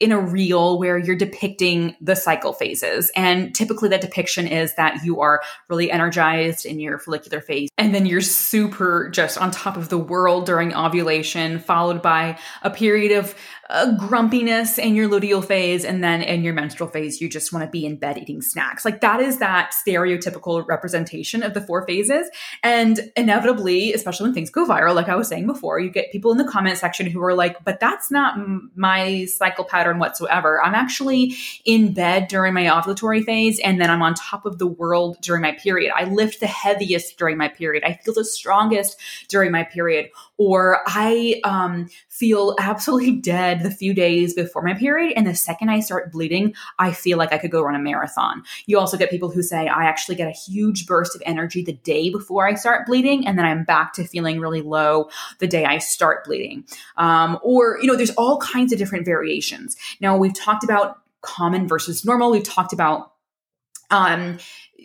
in 0.01 0.13
a 0.13 0.21
reel 0.21 0.79
where 0.79 0.97
you're 0.97 1.17
depicting 1.17 1.97
the 2.01 2.15
cycle 2.15 2.53
phases. 2.53 3.11
And 3.17 3.55
typically 3.55 3.89
that 3.89 4.01
depiction 4.01 4.47
is 4.47 4.75
that 4.75 5.05
you 5.05 5.21
are 5.21 5.43
really 5.69 5.91
energized 5.91 6.65
in 6.65 6.79
your 6.79 6.99
follicular 6.99 7.41
phase. 7.41 7.69
And 7.77 7.93
then 7.95 8.07
you're 8.07 8.21
super 8.21 9.09
just 9.11 9.39
on 9.39 9.51
top 9.51 9.77
of 9.77 9.89
the 9.89 9.99
world 9.99 10.47
during 10.47 10.75
ovulation, 10.75 11.59
followed 11.59 12.01
by 12.01 12.39
a 12.63 12.71
period 12.71 13.19
of 13.19 13.35
uh, 13.71 13.97
grumpiness 13.97 14.79
in 14.79 14.95
your 14.95 15.09
luteal 15.09 15.45
phase. 15.45 15.85
And 15.85 16.03
then 16.03 16.23
in 16.23 16.43
your 16.43 16.55
menstrual 16.55 16.89
phase, 16.89 17.21
you 17.21 17.29
just 17.29 17.53
want 17.53 17.65
to 17.65 17.71
be 17.71 17.85
in 17.85 17.97
bed 17.97 18.19
eating 18.19 18.41
snacks. 18.41 18.85
Like 18.85 19.01
that 19.01 19.21
is 19.21 19.39
that 19.39 19.73
stereotypical 19.87 20.67
representation 20.67 21.43
of 21.43 21.55
the 21.55 21.61
four 21.61 21.85
phases. 21.87 22.31
And 22.63 23.11
inevitably, 23.17 23.93
especially 23.93 24.25
when 24.25 24.35
things 24.35 24.51
go 24.51 24.65
viral, 24.65 24.95
like 24.95 25.09
I 25.09 25.17
was 25.17 25.29
saying 25.29 25.47
before, 25.47 25.81
you 25.81 25.91
get 25.91 26.13
people 26.13 26.31
in 26.31 26.39
the 26.39 26.49
comment 26.49 26.79
section 26.79 27.07
who 27.11 27.21
are 27.23 27.35
like, 27.35 27.63
but 27.65 27.81
that's 27.81 28.11
not 28.11 28.39
my 28.75 29.25
cycle 29.27 29.65
pattern 29.65 29.88
whatsoever. 29.97 30.63
I'm 30.63 30.75
actually 30.75 31.35
in 31.65 31.95
bed 31.95 32.29
during 32.29 32.53
my 32.53 32.65
ovulatory 32.65 33.25
phase. 33.25 33.59
And 33.61 33.81
then 33.81 33.91
I'm 33.91 34.03
on 34.03 34.15
top 34.15 34.45
of 34.45 34.59
the 34.59 34.67
world 34.67 35.17
during 35.23 35.43
my 35.43 35.53
period. 35.53 35.93
I 35.97 36.05
lift 36.05 36.41
the 36.41 36.47
heaviest 36.47 37.17
during 37.17 37.39
my 37.39 37.49
period. 37.49 37.85
I 37.85 37.95
feel 38.05 38.13
the 38.13 38.25
strongest 38.25 39.01
during 39.29 39.53
my 39.53 39.65
period. 39.65 40.11
Or 40.39 40.81
I 40.87 41.41
um, 41.45 41.89
feel 42.09 42.55
absolutely 42.59 43.13
dead 43.21 43.63
the 43.63 43.71
few 43.71 43.93
days 43.93 44.35
before 44.35 44.63
my 44.63 44.75
period. 44.75 45.15
And 45.17 45.27
the 45.27 45.35
second 45.35 45.69
I 45.69 45.81
start 45.81 46.13
bleeding, 46.13 46.55
I 46.79 46.93
feel 46.93 47.19
like 47.19 47.33
I 47.33 47.39
could 47.39 47.51
go 47.51 47.63
run 47.63 47.75
a 47.75 47.79
marathon. 47.79 48.43
You 48.67 48.79
also 48.79 48.97
get 48.97 49.11
people 49.11 49.31
who 49.31 49.43
say, 49.43 49.69
I 49.69 49.85
actually 49.85 50.15
get 50.15 50.29
a 50.29 50.33
huge 50.33 50.87
burst 50.87 51.15
of 51.15 51.23
energy 51.27 51.63
the 51.63 51.73
day 51.73 52.09
before 52.11 52.47
I 52.47 52.55
start 52.55 52.87
bleeding. 52.87 53.27
And 53.27 53.37
then 53.37 53.45
I'm 53.45 53.65
back 53.65 53.93
to 53.95 54.05
feeling 54.05 54.41
really 54.41 54.63
low 54.63 55.11
the 55.41 55.47
day 55.47 55.65
I 55.65 55.79
start 55.79 56.25
bleeding. 56.25 56.65
Um, 56.97 57.39
or, 57.43 57.79
you 57.81 57.87
know, 57.87 57.97
there's 57.97 58.11
all 58.11 58.39
kinds 58.39 58.73
of 58.73 58.79
different 58.79 59.05
variations. 59.05 59.77
Now, 60.01 60.17
we've 60.17 60.35
talked 60.35 60.65
about 60.65 60.99
common 61.21 61.67
versus 61.67 62.05
normal. 62.05 62.31
We've 62.31 62.43
talked 62.43 62.73
about 62.73 63.13
um, 63.91 64.39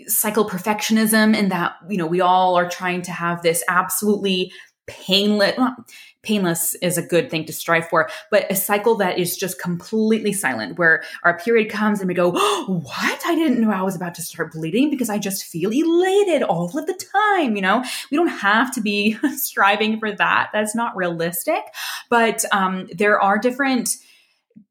cycle 0.07 0.49
perfectionism 0.49 1.35
and 1.35 1.51
that, 1.51 1.75
you 1.89 1.97
know, 1.97 2.07
we 2.07 2.21
all 2.21 2.55
are 2.55 2.69
trying 2.69 3.01
to 3.03 3.11
have 3.11 3.41
this 3.41 3.63
absolutely 3.67 4.51
painless 4.85 5.57
painless 6.23 6.73
is 6.75 6.97
a 6.97 7.01
good 7.01 7.29
thing 7.29 7.45
to 7.45 7.53
strive 7.53 7.87
for 7.89 8.09
but 8.31 8.49
a 8.49 8.55
cycle 8.55 8.95
that 8.95 9.17
is 9.17 9.37
just 9.37 9.59
completely 9.59 10.33
silent 10.33 10.77
where 10.77 11.03
our 11.23 11.37
period 11.39 11.69
comes 11.69 11.99
and 11.99 12.07
we 12.07 12.13
go 12.13 12.31
oh, 12.35 12.81
what? 12.83 13.21
I 13.25 13.35
didn't 13.35 13.61
know 13.61 13.71
i 13.71 13.81
was 13.81 13.95
about 13.95 14.15
to 14.15 14.21
start 14.21 14.51
bleeding 14.51 14.89
because 14.89 15.09
i 15.09 15.17
just 15.17 15.45
feel 15.45 15.71
elated 15.71 16.43
all 16.43 16.77
of 16.77 16.85
the 16.85 16.99
time 17.29 17.55
you 17.55 17.61
know? 17.61 17.83
We 18.11 18.17
don't 18.17 18.27
have 18.27 18.73
to 18.75 18.81
be 18.81 19.17
striving 19.35 19.99
for 19.99 20.11
that. 20.11 20.49
That's 20.53 20.75
not 20.75 20.95
realistic 20.95 21.63
but 22.09 22.43
um, 22.51 22.87
there 22.93 23.21
are 23.21 23.37
different 23.37 23.97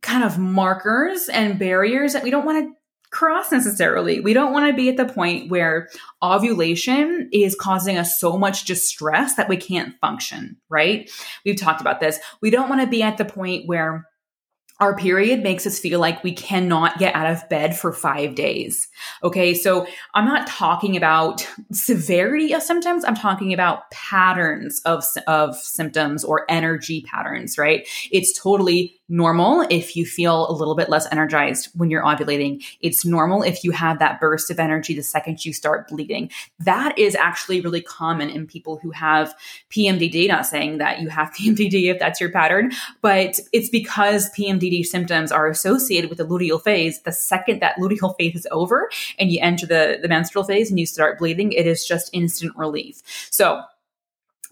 kind 0.01 0.25
of 0.25 0.39
markers 0.39 1.29
and 1.29 1.59
barriers 1.59 2.13
that 2.13 2.23
we 2.23 2.31
don't 2.31 2.45
want 2.45 2.65
to 2.65 2.82
cross 3.13 3.53
necessarily. 3.53 4.21
We 4.21 4.33
don't 4.33 4.53
want 4.53 4.69
to 4.69 4.77
be 4.77 4.89
at 4.89 4.97
the 4.97 5.05
point 5.05 5.51
where 5.51 5.89
ovulation 6.23 7.29
is 7.33 7.55
causing 7.55 7.99
us 7.99 8.19
so 8.19 8.39
much 8.39 8.65
distress 8.65 9.35
that 9.37 9.49
we 9.49 9.57
can't 9.57 9.95
function, 10.01 10.57
right? 10.69 11.11
We've 11.45 11.61
talked 11.61 11.81
about 11.81 12.01
this. 12.01 12.19
We 12.41 12.51
don't 12.51 12.69
want 12.69 12.81
to 12.81 12.87
be 12.87 13.03
at 13.03 13.19
the 13.19 13.25
point 13.25 13.69
where 13.69 14.09
our 14.81 14.97
period 14.97 15.43
makes 15.43 15.67
us 15.67 15.79
feel 15.79 16.01
like 16.01 16.25
we 16.25 16.33
cannot 16.33 16.99
get 16.99 17.15
out 17.15 17.31
of 17.31 17.49
bed 17.49 17.77
for 17.77 17.93
five 17.93 18.35
days. 18.35 18.89
Okay. 19.23 19.55
So 19.55 19.87
I'm 20.15 20.25
not 20.25 20.47
talking 20.47 20.97
about 20.97 21.47
severity 21.71 22.53
of 22.53 22.63
symptoms. 22.63 23.05
I'm 23.05 23.15
talking 23.15 23.53
about 23.53 23.91
patterns 23.91 24.81
of, 24.85 25.05
of 25.27 25.57
symptoms 25.57 26.25
or 26.25 26.45
energy 26.49 27.03
patterns, 27.03 27.59
right? 27.59 27.87
It's 28.11 28.39
totally 28.39 28.99
normal 29.09 29.67
if 29.69 29.95
you 29.95 30.07
feel 30.07 30.49
a 30.49 30.53
little 30.53 30.75
bit 30.75 30.89
less 30.89 31.07
energized 31.13 31.69
when 31.75 31.91
you're 31.91 32.03
ovulating. 32.03 32.65
It's 32.81 33.05
normal 33.05 33.43
if 33.43 33.63
you 33.63 33.71
have 33.73 33.99
that 33.99 34.21
burst 34.21 34.51
of 34.51 34.59
energy 34.59 34.95
the 34.95 35.03
second 35.03 35.45
you 35.45 35.53
start 35.53 35.89
bleeding. 35.89 36.31
That 36.61 36.99
is 36.99 37.15
actually 37.15 37.61
really 37.61 37.83
common 37.83 38.31
in 38.31 38.47
people 38.47 38.79
who 38.83 38.91
have 38.91 39.35
PMDD, 39.71 40.29
not 40.29 40.47
saying 40.47 40.79
that 40.79 41.01
you 41.01 41.09
have 41.09 41.31
PMDD 41.39 41.91
if 41.91 41.99
that's 41.99 42.21
your 42.21 42.31
pattern, 42.31 42.73
but 43.03 43.39
it's 43.53 43.69
because 43.69 44.31
PMDD 44.31 44.62
symptoms 44.85 45.33
are 45.33 45.49
associated 45.49 46.11
with 46.11 46.19
the 46.19 46.27
luteal 46.27 46.63
phase. 46.63 47.03
The 47.03 47.13
second 47.13 47.61
that 47.61 47.77
luteal 47.77 48.17
phase 48.19 48.37
is 48.37 48.47
over 48.51 48.91
and 49.19 49.31
you 49.31 49.41
enter 49.41 49.67
the, 49.67 49.99
the 50.01 50.09
menstrual 50.09 50.45
phase 50.45 50.71
and 50.71 50.79
you 50.79 50.87
start 50.87 51.19
bleeding, 51.19 51.53
it 51.53 51.67
is 51.67 51.87
just 51.87 52.11
instant 52.13 52.57
relief. 52.57 53.03
So 53.31 53.63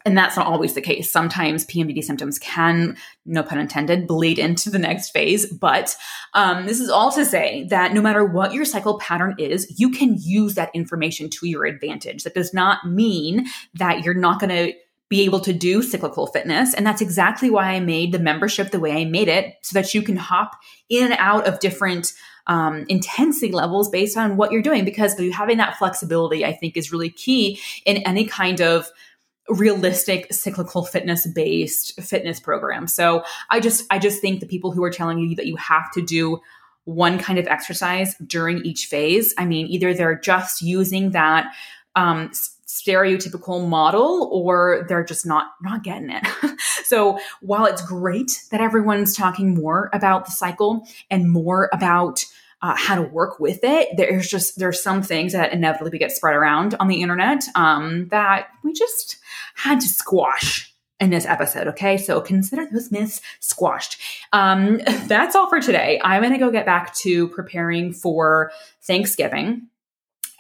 and 0.04 0.16
that's 0.16 0.36
not 0.36 0.46
always 0.46 0.74
the 0.74 0.80
case. 0.80 1.10
Sometimes 1.10 1.66
PMDD 1.66 2.02
symptoms 2.02 2.38
can, 2.38 2.96
no 3.26 3.42
pun 3.42 3.58
intended, 3.58 4.06
bleed 4.06 4.38
into 4.38 4.70
the 4.70 4.78
next 4.78 5.10
phase. 5.10 5.46
But 5.46 5.96
um, 6.34 6.66
this 6.66 6.80
is 6.80 6.88
all 6.88 7.12
to 7.12 7.24
say 7.24 7.66
that 7.70 7.92
no 7.92 8.00
matter 8.00 8.24
what 8.24 8.54
your 8.54 8.64
cycle 8.64 8.98
pattern 8.98 9.34
is, 9.38 9.78
you 9.78 9.90
can 9.90 10.16
use 10.18 10.54
that 10.54 10.70
information 10.74 11.28
to 11.30 11.46
your 11.46 11.64
advantage. 11.66 12.24
That 12.24 12.34
does 12.34 12.54
not 12.54 12.86
mean 12.86 13.46
that 13.74 14.04
you're 14.04 14.14
not 14.14 14.40
going 14.40 14.50
to 14.50 14.72
be 15.10 15.22
able 15.24 15.40
to 15.40 15.52
do 15.52 15.82
cyclical 15.82 16.28
fitness. 16.28 16.72
And 16.72 16.86
that's 16.86 17.02
exactly 17.02 17.50
why 17.50 17.72
I 17.72 17.80
made 17.80 18.12
the 18.12 18.18
membership 18.18 18.70
the 18.70 18.80
way 18.80 18.92
I 18.92 19.04
made 19.04 19.28
it, 19.28 19.56
so 19.60 19.74
that 19.74 19.92
you 19.92 20.02
can 20.02 20.16
hop 20.16 20.52
in 20.88 21.04
and 21.04 21.16
out 21.18 21.46
of 21.46 21.60
different 21.60 22.14
um, 22.46 22.86
intensity 22.88 23.52
levels 23.52 23.90
based 23.90 24.16
on 24.16 24.36
what 24.36 24.52
you're 24.52 24.62
doing. 24.62 24.84
Because 24.84 25.18
having 25.34 25.58
that 25.58 25.76
flexibility, 25.76 26.44
I 26.44 26.52
think, 26.52 26.76
is 26.76 26.92
really 26.92 27.10
key 27.10 27.60
in 27.84 27.98
any 27.98 28.24
kind 28.24 28.60
of 28.60 28.90
realistic 29.48 30.32
cyclical 30.32 30.84
fitness 30.84 31.26
based 31.26 32.00
fitness 32.00 32.38
program. 32.38 32.86
So 32.86 33.24
I 33.50 33.58
just 33.58 33.84
I 33.90 33.98
just 33.98 34.20
think 34.20 34.38
the 34.38 34.46
people 34.46 34.70
who 34.70 34.84
are 34.84 34.90
telling 34.90 35.18
you 35.18 35.34
that 35.34 35.46
you 35.46 35.56
have 35.56 35.90
to 35.92 36.02
do 36.02 36.40
one 36.84 37.18
kind 37.18 37.38
of 37.38 37.48
exercise 37.48 38.14
during 38.24 38.64
each 38.64 38.86
phase, 38.86 39.34
I 39.36 39.44
mean 39.44 39.66
either 39.66 39.92
they're 39.92 40.18
just 40.18 40.62
using 40.62 41.10
that 41.10 41.52
um, 41.96 42.30
stereotypical 42.70 43.66
model 43.66 44.28
or 44.32 44.86
they're 44.88 45.04
just 45.04 45.26
not 45.26 45.52
not 45.60 45.82
getting 45.82 46.10
it. 46.10 46.26
so 46.84 47.18
while 47.40 47.66
it's 47.66 47.82
great 47.82 48.42
that 48.50 48.60
everyone's 48.60 49.16
talking 49.16 49.54
more 49.54 49.90
about 49.92 50.24
the 50.26 50.30
cycle 50.30 50.86
and 51.10 51.30
more 51.30 51.68
about 51.72 52.24
uh, 52.62 52.74
how 52.76 52.94
to 52.94 53.02
work 53.02 53.40
with 53.40 53.60
it. 53.62 53.88
There's 53.96 54.28
just 54.28 54.58
there's 54.58 54.82
some 54.82 55.02
things 55.02 55.32
that 55.32 55.52
inevitably 55.52 55.98
get 55.98 56.12
spread 56.12 56.36
around 56.36 56.74
on 56.78 56.88
the 56.88 57.00
internet 57.00 57.42
um, 57.54 58.08
that 58.08 58.48
we 58.62 58.74
just 58.74 59.16
had 59.54 59.80
to 59.80 59.88
squash 59.88 60.70
in 61.00 61.08
this 61.08 61.24
episode. 61.24 61.66
Okay, 61.68 61.96
so 61.96 62.20
consider 62.20 62.66
those 62.70 62.90
myths 62.90 63.22
squashed. 63.40 63.98
Um, 64.32 64.78
that's 65.06 65.34
all 65.34 65.48
for 65.48 65.60
today. 65.60 66.00
I'm 66.04 66.20
going 66.22 66.34
to 66.34 66.38
go 66.38 66.50
get 66.50 66.66
back 66.66 66.94
to 66.96 67.28
preparing 67.28 67.92
for 67.94 68.52
Thanksgiving 68.82 69.69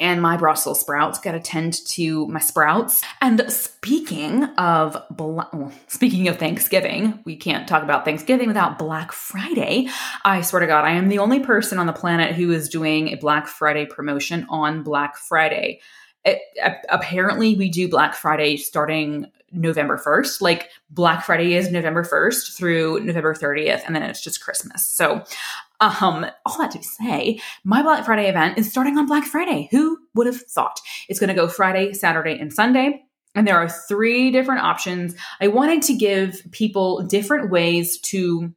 and 0.00 0.20
my 0.20 0.36
Brussels 0.36 0.80
sprouts. 0.80 1.20
Got 1.20 1.32
to 1.32 1.40
tend 1.40 1.86
to 1.88 2.26
my 2.26 2.40
sprouts. 2.40 3.02
And 3.20 3.44
speaking 3.48 4.44
of 4.44 4.96
well, 5.16 5.72
speaking 5.86 6.26
of 6.28 6.38
Thanksgiving, 6.38 7.20
we 7.24 7.36
can't 7.36 7.68
talk 7.68 7.82
about 7.82 8.04
Thanksgiving 8.04 8.48
without 8.48 8.78
Black 8.78 9.12
Friday. 9.12 9.88
I 10.24 10.40
swear 10.40 10.60
to 10.60 10.66
God, 10.66 10.84
I 10.84 10.92
am 10.92 11.08
the 11.08 11.18
only 11.18 11.40
person 11.40 11.78
on 11.78 11.86
the 11.86 11.92
planet 11.92 12.34
who 12.34 12.50
is 12.50 12.68
doing 12.68 13.08
a 13.08 13.16
Black 13.16 13.46
Friday 13.46 13.86
promotion 13.86 14.46
on 14.48 14.82
Black 14.82 15.16
Friday. 15.16 15.80
It, 16.24 16.40
apparently, 16.90 17.54
we 17.54 17.70
do 17.70 17.88
Black 17.88 18.14
Friday 18.14 18.56
starting 18.56 19.30
November 19.52 19.98
1st. 19.98 20.40
Like 20.40 20.70
Black 20.90 21.24
Friday 21.24 21.54
is 21.54 21.70
November 21.70 22.04
1st 22.04 22.56
through 22.56 23.00
November 23.00 23.34
30th, 23.34 23.82
and 23.86 23.94
then 23.94 24.02
it's 24.02 24.22
just 24.22 24.42
Christmas. 24.42 24.86
So 24.86 25.24
um, 25.80 26.26
all 26.46 26.58
that 26.58 26.70
to 26.72 26.82
say, 26.82 27.40
my 27.64 27.82
Black 27.82 28.04
Friday 28.04 28.28
event 28.28 28.58
is 28.58 28.70
starting 28.70 28.98
on 28.98 29.06
Black 29.06 29.24
Friday. 29.24 29.68
Who 29.70 29.98
would 30.14 30.26
have 30.26 30.40
thought? 30.42 30.80
It's 31.08 31.18
going 31.18 31.28
to 31.28 31.34
go 31.34 31.48
Friday, 31.48 31.92
Saturday, 31.92 32.38
and 32.38 32.52
Sunday. 32.52 33.02
And 33.34 33.46
there 33.46 33.58
are 33.58 33.68
three 33.68 34.30
different 34.30 34.62
options. 34.62 35.14
I 35.40 35.48
wanted 35.48 35.82
to 35.82 35.94
give 35.94 36.42
people 36.50 37.02
different 37.02 37.50
ways 37.50 37.98
to 38.00 38.52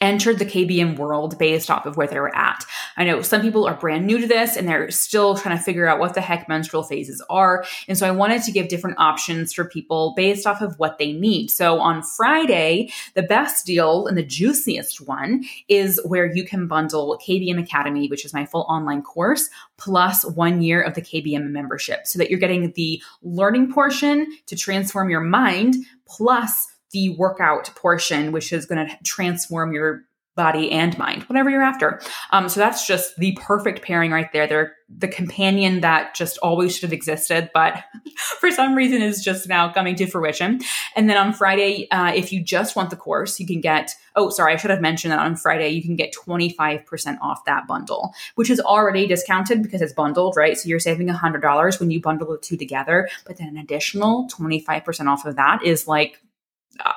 entered 0.00 0.38
the 0.38 0.44
KBM 0.44 0.96
world 0.98 1.38
based 1.38 1.70
off 1.70 1.86
of 1.86 1.96
where 1.96 2.06
they 2.06 2.18
were 2.18 2.34
at. 2.34 2.64
I 2.96 3.04
know 3.04 3.22
some 3.22 3.42
people 3.42 3.66
are 3.66 3.74
brand 3.74 4.06
new 4.06 4.18
to 4.18 4.26
this 4.26 4.56
and 4.56 4.68
they're 4.68 4.90
still 4.90 5.36
trying 5.36 5.56
to 5.56 5.62
figure 5.62 5.86
out 5.86 5.98
what 5.98 6.14
the 6.14 6.20
heck 6.20 6.48
menstrual 6.48 6.82
phases 6.82 7.24
are. 7.28 7.64
And 7.88 7.96
so 7.96 8.06
I 8.06 8.10
wanted 8.10 8.42
to 8.44 8.52
give 8.52 8.68
different 8.68 8.98
options 8.98 9.52
for 9.52 9.64
people 9.64 10.14
based 10.16 10.46
off 10.46 10.60
of 10.60 10.78
what 10.78 10.98
they 10.98 11.12
need. 11.12 11.50
So 11.50 11.78
on 11.80 12.02
Friday, 12.02 12.90
the 13.14 13.22
best 13.22 13.66
deal 13.66 14.06
and 14.06 14.16
the 14.16 14.22
juiciest 14.22 15.06
one 15.06 15.44
is 15.68 16.00
where 16.04 16.26
you 16.26 16.44
can 16.44 16.66
bundle 16.66 17.20
KBM 17.26 17.62
Academy, 17.62 18.08
which 18.08 18.24
is 18.24 18.34
my 18.34 18.46
full 18.46 18.66
online 18.68 19.02
course, 19.02 19.48
plus 19.76 20.24
one 20.24 20.62
year 20.62 20.82
of 20.82 20.94
the 20.94 21.02
KBM 21.02 21.50
membership 21.50 22.06
so 22.06 22.18
that 22.18 22.30
you're 22.30 22.38
getting 22.38 22.72
the 22.72 23.02
learning 23.22 23.72
portion 23.72 24.26
to 24.46 24.56
transform 24.56 25.10
your 25.10 25.20
mind 25.20 25.76
plus 26.06 26.75
the 26.96 27.10
workout 27.10 27.74
portion, 27.74 28.32
which 28.32 28.54
is 28.54 28.64
going 28.64 28.86
to 28.86 28.96
transform 29.04 29.74
your 29.74 30.06
body 30.34 30.70
and 30.70 30.96
mind, 30.96 31.24
whatever 31.24 31.50
you're 31.50 31.62
after. 31.62 32.00
Um, 32.30 32.48
so 32.48 32.58
that's 32.58 32.86
just 32.86 33.16
the 33.16 33.36
perfect 33.40 33.82
pairing 33.82 34.12
right 34.12 34.30
there. 34.32 34.46
They're 34.46 34.74
the 34.88 35.08
companion 35.08 35.80
that 35.80 36.14
just 36.14 36.38
always 36.38 36.74
should 36.74 36.84
have 36.84 36.92
existed, 36.92 37.50
but 37.52 37.82
for 38.38 38.50
some 38.50 38.74
reason 38.74 39.02
is 39.02 39.22
just 39.22 39.46
now 39.46 39.70
coming 39.70 39.94
to 39.96 40.06
fruition. 40.06 40.60
And 40.94 41.10
then 41.10 41.18
on 41.18 41.32
Friday, 41.34 41.88
uh, 41.90 42.12
if 42.14 42.32
you 42.32 42.42
just 42.42 42.76
want 42.76 42.90
the 42.90 42.96
course, 42.96 43.38
you 43.40 43.46
can 43.46 43.60
get, 43.60 43.94
oh, 44.14 44.30
sorry, 44.30 44.54
I 44.54 44.56
should 44.56 44.70
have 44.70 44.80
mentioned 44.80 45.12
that 45.12 45.18
on 45.18 45.36
Friday, 45.36 45.70
you 45.70 45.82
can 45.82 45.96
get 45.96 46.14
25% 46.14 47.18
off 47.20 47.44
that 47.46 47.66
bundle, 47.66 48.14
which 48.36 48.48
is 48.48 48.60
already 48.60 49.06
discounted 49.06 49.62
because 49.62 49.82
it's 49.82 49.92
bundled, 49.92 50.34
right? 50.36 50.56
So 50.56 50.68
you're 50.68 50.78
saving 50.78 51.08
$100 51.08 51.80
when 51.80 51.90
you 51.90 52.00
bundle 52.00 52.30
the 52.30 52.38
two 52.38 52.56
together, 52.56 53.08
but 53.26 53.38
then 53.38 53.48
an 53.48 53.58
additional 53.58 54.28
25% 54.28 55.08
off 55.08 55.26
of 55.26 55.36
that 55.36 55.64
is 55.64 55.86
like 55.88 56.20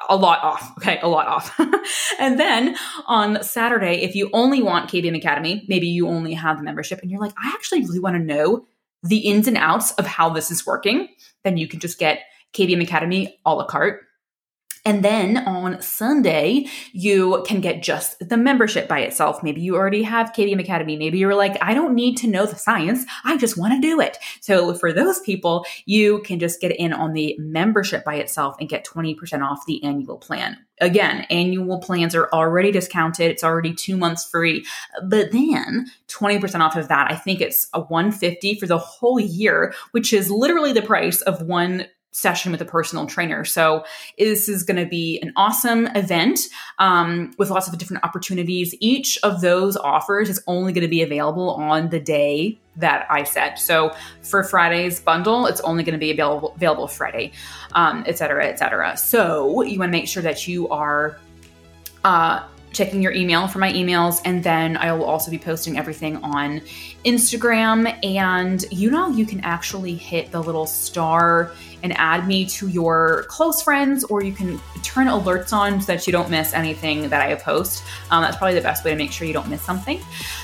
a 0.10 0.16
lot 0.16 0.44
off. 0.44 0.72
Okay, 0.78 1.00
a 1.02 1.08
lot 1.08 1.28
off. 1.28 1.60
and 2.20 2.40
then 2.40 2.76
on 3.08 3.44
Saturday, 3.44 4.02
if 4.02 4.16
you 4.16 4.30
only 4.34 4.62
want 4.62 4.90
KBM 4.90 5.16
Academy, 5.16 5.66
maybe 5.68 5.88
you 5.88 6.08
only 6.08 6.34
have 6.34 6.58
the 6.58 6.64
membership 6.64 7.00
and 7.02 7.12
you're 7.12 7.20
like, 7.20 7.34
I 7.38 7.52
actually 7.54 7.82
really 7.82 8.00
want 8.00 8.16
to 8.16 8.24
know 8.24 8.66
the 9.04 9.18
ins 9.20 9.48
and 9.48 9.58
outs 9.58 9.92
of 9.94 10.06
how 10.06 10.30
this 10.30 10.52
is 10.52 10.66
working, 10.66 11.08
then 11.44 11.58
you 11.58 11.68
can 11.68 11.80
just 11.80 12.00
get 12.00 12.20
KBM 12.54 12.82
Academy 12.82 13.38
a 13.46 13.54
la 13.54 13.66
carte 13.66 14.02
and 14.86 15.04
then 15.04 15.38
on 15.38 15.82
Sunday, 15.82 16.68
you 16.92 17.44
can 17.48 17.62
get 17.62 17.84
just 17.84 18.18
the 18.28 18.38
membership 18.38 18.88
by 18.88 19.00
itself. 19.00 19.44
Maybe 19.44 19.62
you 19.62 19.76
already 19.76 20.04
have 20.04 20.34
KBM 20.34 20.60
Academy. 20.60 20.98
Maybe 20.98 21.18
you're 21.18 21.36
like, 21.36 21.58
I 21.62 21.74
don't 21.74 21.96
need 21.96 22.18
to 22.18 22.28
know 22.28 22.46
the 22.46 22.56
science. 22.56 23.06
I 23.24 23.38
just 23.38 23.58
want 23.58 23.74
to 23.74 23.88
do 23.88 24.00
it. 24.00 24.18
So 24.42 24.74
for 24.74 24.94
those 24.94 25.20
people, 25.22 25.66
you 25.86 26.22
can 26.22 26.40
just 26.40 26.62
get 26.62 26.76
in 26.76 26.94
on 26.94 27.14
the 27.14 27.36
membership 27.40 28.04
by 28.06 28.16
itself 28.16 28.56
and 28.60 28.70
get 28.70 28.86
20% 28.86 29.42
off 29.42 29.66
the 29.66 29.84
annual 29.84 30.18
plan. 30.18 30.58
Again, 30.82 31.26
annual 31.30 31.80
plans 31.80 32.16
are 32.16 32.30
already 32.32 32.72
discounted. 32.72 33.30
It's 33.30 33.44
already 33.44 33.74
two 33.74 33.98
months 33.98 34.26
free. 34.26 34.66
But 35.04 35.32
then 35.32 35.88
20% 36.08 36.62
off 36.62 36.78
of 36.78 36.88
that, 36.88 37.12
I 37.12 37.16
think 37.16 37.42
it's 37.42 37.68
a 37.74 37.82
150 37.82 38.56
for 38.56 38.66
the 38.66 38.78
whole 38.78 39.20
year, 39.20 39.74
which 39.92 40.14
is 40.14 40.32
literally 40.32 40.72
the 40.72 40.82
price 40.82 41.22
of 41.22 41.42
one 41.42 41.86
session 42.12 42.52
with 42.52 42.62
a 42.62 42.66
personal 42.66 43.06
trainer. 43.06 43.46
So 43.46 43.86
this 44.18 44.50
is 44.50 44.64
going 44.64 44.78
to 44.78 44.86
be 44.86 45.20
an 45.22 45.32
awesome 45.36 45.88
event 45.96 46.40
um, 46.80 47.32
with 47.38 47.50
lots 47.50 47.68
of 47.68 47.78
different 47.78 48.04
opportunities. 48.04 48.76
Each 48.80 49.18
of 49.24 49.42
those 49.42 49.78
offers 49.78 50.30
is 50.30 50.42
only 50.48 50.74
going 50.74 50.84
to 50.84 50.90
be 50.90 51.02
available 51.02 51.52
on 51.52 51.90
the 51.90 52.00
day 52.00 52.58
that 52.78 53.06
I 53.10 53.24
set. 53.24 53.60
So 53.60 53.94
for 54.22 54.44
Friday's 54.44 55.00
bundle, 55.00 55.46
it's 55.46 55.62
only 55.62 55.84
going 55.84 55.94
to 55.94 56.00
be 56.00 56.12
available 56.12 56.54
available 56.56 56.88
Friday, 56.88 57.34
um, 57.74 58.04
et 58.08 58.18
cetera, 58.18 58.48
et 58.48 58.58
cetera. 58.58 58.98
So 58.98 59.62
you 59.62 59.78
want 59.78 59.90
to 59.90 59.98
make 59.98 60.08
sure 60.08 60.24
that 60.24 60.48
you 60.48 60.68
are. 60.70 61.20
Uh, 62.04 62.48
checking 62.72 63.02
your 63.02 63.12
email 63.12 63.48
for 63.48 63.60
my 63.60 63.72
emails 63.74 64.22
and 64.26 64.44
then 64.44 64.78
I 64.78 64.94
will 64.94 65.06
also 65.06 65.32
be 65.32 65.40
posting 65.40 65.78
everything 65.78 66.18
on 66.18 66.62
Instagram 67.04 67.98
and 68.06 68.64
you 68.72 68.92
know 68.92 69.10
you 69.10 69.26
can 69.26 69.40
actually 69.42 69.96
hit 69.96 70.32
the 70.32 70.42
little 70.42 70.68
star 70.68 71.52
and 71.84 71.98
add 71.98 72.28
me 72.28 72.46
to 72.46 72.68
your 72.68 73.26
close 73.28 73.62
friends, 73.62 74.04
or 74.06 74.24
you 74.24 74.34
can 74.34 74.60
turn 74.84 75.08
alerts 75.08 75.54
on 75.54 75.82
so 75.82 75.94
that 75.94 76.08
you 76.08 76.14
don't 76.14 76.30
miss 76.30 76.54
anything 76.54 77.10
that 77.10 77.22
I 77.22 77.36
post. 77.36 77.84
Um, 78.12 78.22
that's 78.22 78.38
probably 78.38 78.56
the 78.56 78.62
best 78.62 78.84
way 78.84 78.92
to 78.92 78.98
make 78.98 79.12
sure 79.12 79.28
you 79.28 79.34
don't 79.34 79.50
miss 79.50 79.62
something. 79.62 80.00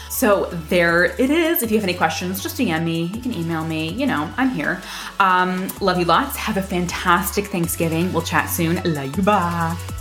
So 0.09 0.45
there 0.69 1.03
it 1.03 1.29
is. 1.29 1.61
If 1.61 1.71
you 1.71 1.77
have 1.77 1.83
any 1.83 1.93
questions, 1.93 2.41
just 2.41 2.57
DM 2.57 2.85
me. 2.85 3.03
You 3.13 3.21
can 3.21 3.33
email 3.33 3.65
me. 3.65 3.91
You 3.91 4.05
know, 4.05 4.31
I'm 4.37 4.49
here. 4.49 4.81
Um, 5.19 5.67
love 5.81 5.99
you 5.99 6.05
lots. 6.05 6.37
Have 6.37 6.55
a 6.55 6.61
fantastic 6.61 7.47
Thanksgiving. 7.47 8.13
We'll 8.13 8.23
chat 8.23 8.49
soon. 8.49 8.81
Love 8.93 9.17
you. 9.17 9.23
Bye. 9.23 9.94